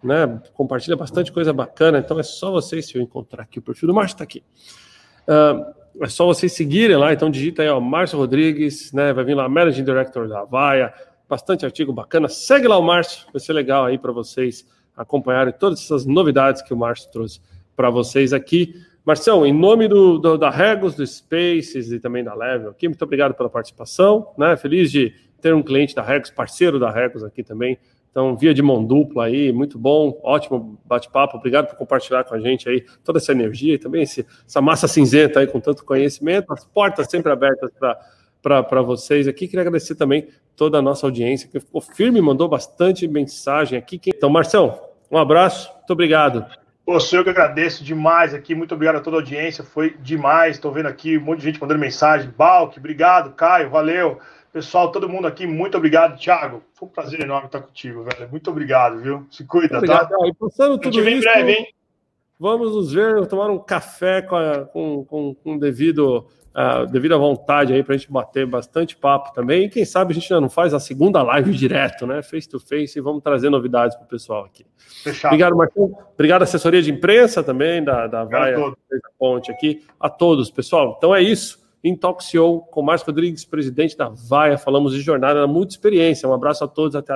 [0.02, 0.42] né?
[0.52, 3.94] Compartilha bastante coisa bacana, então é só vocês, se eu encontrar aqui o perfil do
[3.94, 4.42] Márcio, está aqui.
[5.28, 9.12] Uh, é só vocês seguirem lá, então digita aí, ó, Márcio Rodrigues, né?
[9.12, 10.92] Vai vir lá, Managing Director da Avaia,
[11.28, 12.28] bastante artigo bacana.
[12.28, 14.66] Segue lá o Márcio, vai ser legal aí para vocês
[14.96, 17.40] acompanharem todas essas novidades que o Márcio trouxe
[17.74, 18.74] para vocês aqui.
[19.04, 23.02] Marcelo, em nome do, do, da Regos, do Spaces e também da Level aqui, muito
[23.02, 24.32] obrigado pela participação.
[24.36, 24.56] Né?
[24.56, 27.78] Feliz de ter um cliente da Regos, parceiro da Regos aqui também.
[28.10, 31.36] Então, via de mão dupla aí, muito bom, ótimo bate-papo.
[31.36, 34.88] Obrigado por compartilhar com a gente aí toda essa energia e também esse, essa massa
[34.88, 36.52] cinzenta aí com tanto conhecimento.
[36.52, 37.70] As portas sempre abertas
[38.42, 39.46] para vocês aqui.
[39.46, 44.00] Queria agradecer também toda a nossa audiência que ficou firme, mandou bastante mensagem aqui.
[44.08, 44.76] Então, Marcelo,
[45.08, 46.44] um abraço, muito obrigado.
[46.98, 50.56] Sou eu que agradeço demais aqui, muito obrigado a toda a audiência, foi demais.
[50.56, 52.28] Estou vendo aqui um monte de gente mandando mensagem.
[52.36, 54.18] Balk, obrigado, Caio, valeu.
[54.52, 56.18] Pessoal, todo mundo aqui, muito obrigado.
[56.18, 58.28] Thiago, foi um prazer enorme estar contigo, velho.
[58.30, 59.26] Muito obrigado, viu?
[59.30, 60.08] Se cuida, obrigado.
[60.08, 60.16] tá?
[60.26, 61.66] E passando tudo isso, em breve, hein?
[62.38, 67.18] Vamos nos ver, tomar um café com, a, com, com, com devido uh, devido à
[67.18, 69.64] vontade aí para a gente bater bastante papo também.
[69.64, 72.22] E quem sabe a gente já não faz a segunda live direto, né?
[72.22, 74.64] Face to face, e vamos trazer novidades para o pessoal aqui.
[75.02, 75.32] Fechado.
[75.32, 75.96] Obrigado, Marcão.
[76.14, 78.74] Obrigado, assessoria de imprensa também, da, da Vaia, da
[79.18, 80.94] Ponte aqui, a todos, pessoal.
[80.96, 81.60] Então é isso.
[81.82, 84.58] Intoxiou com Márcio Rodrigues, presidente da Vaia.
[84.58, 86.28] Falamos de jornada, muita experiência.
[86.28, 87.06] Um abraço a todos, até a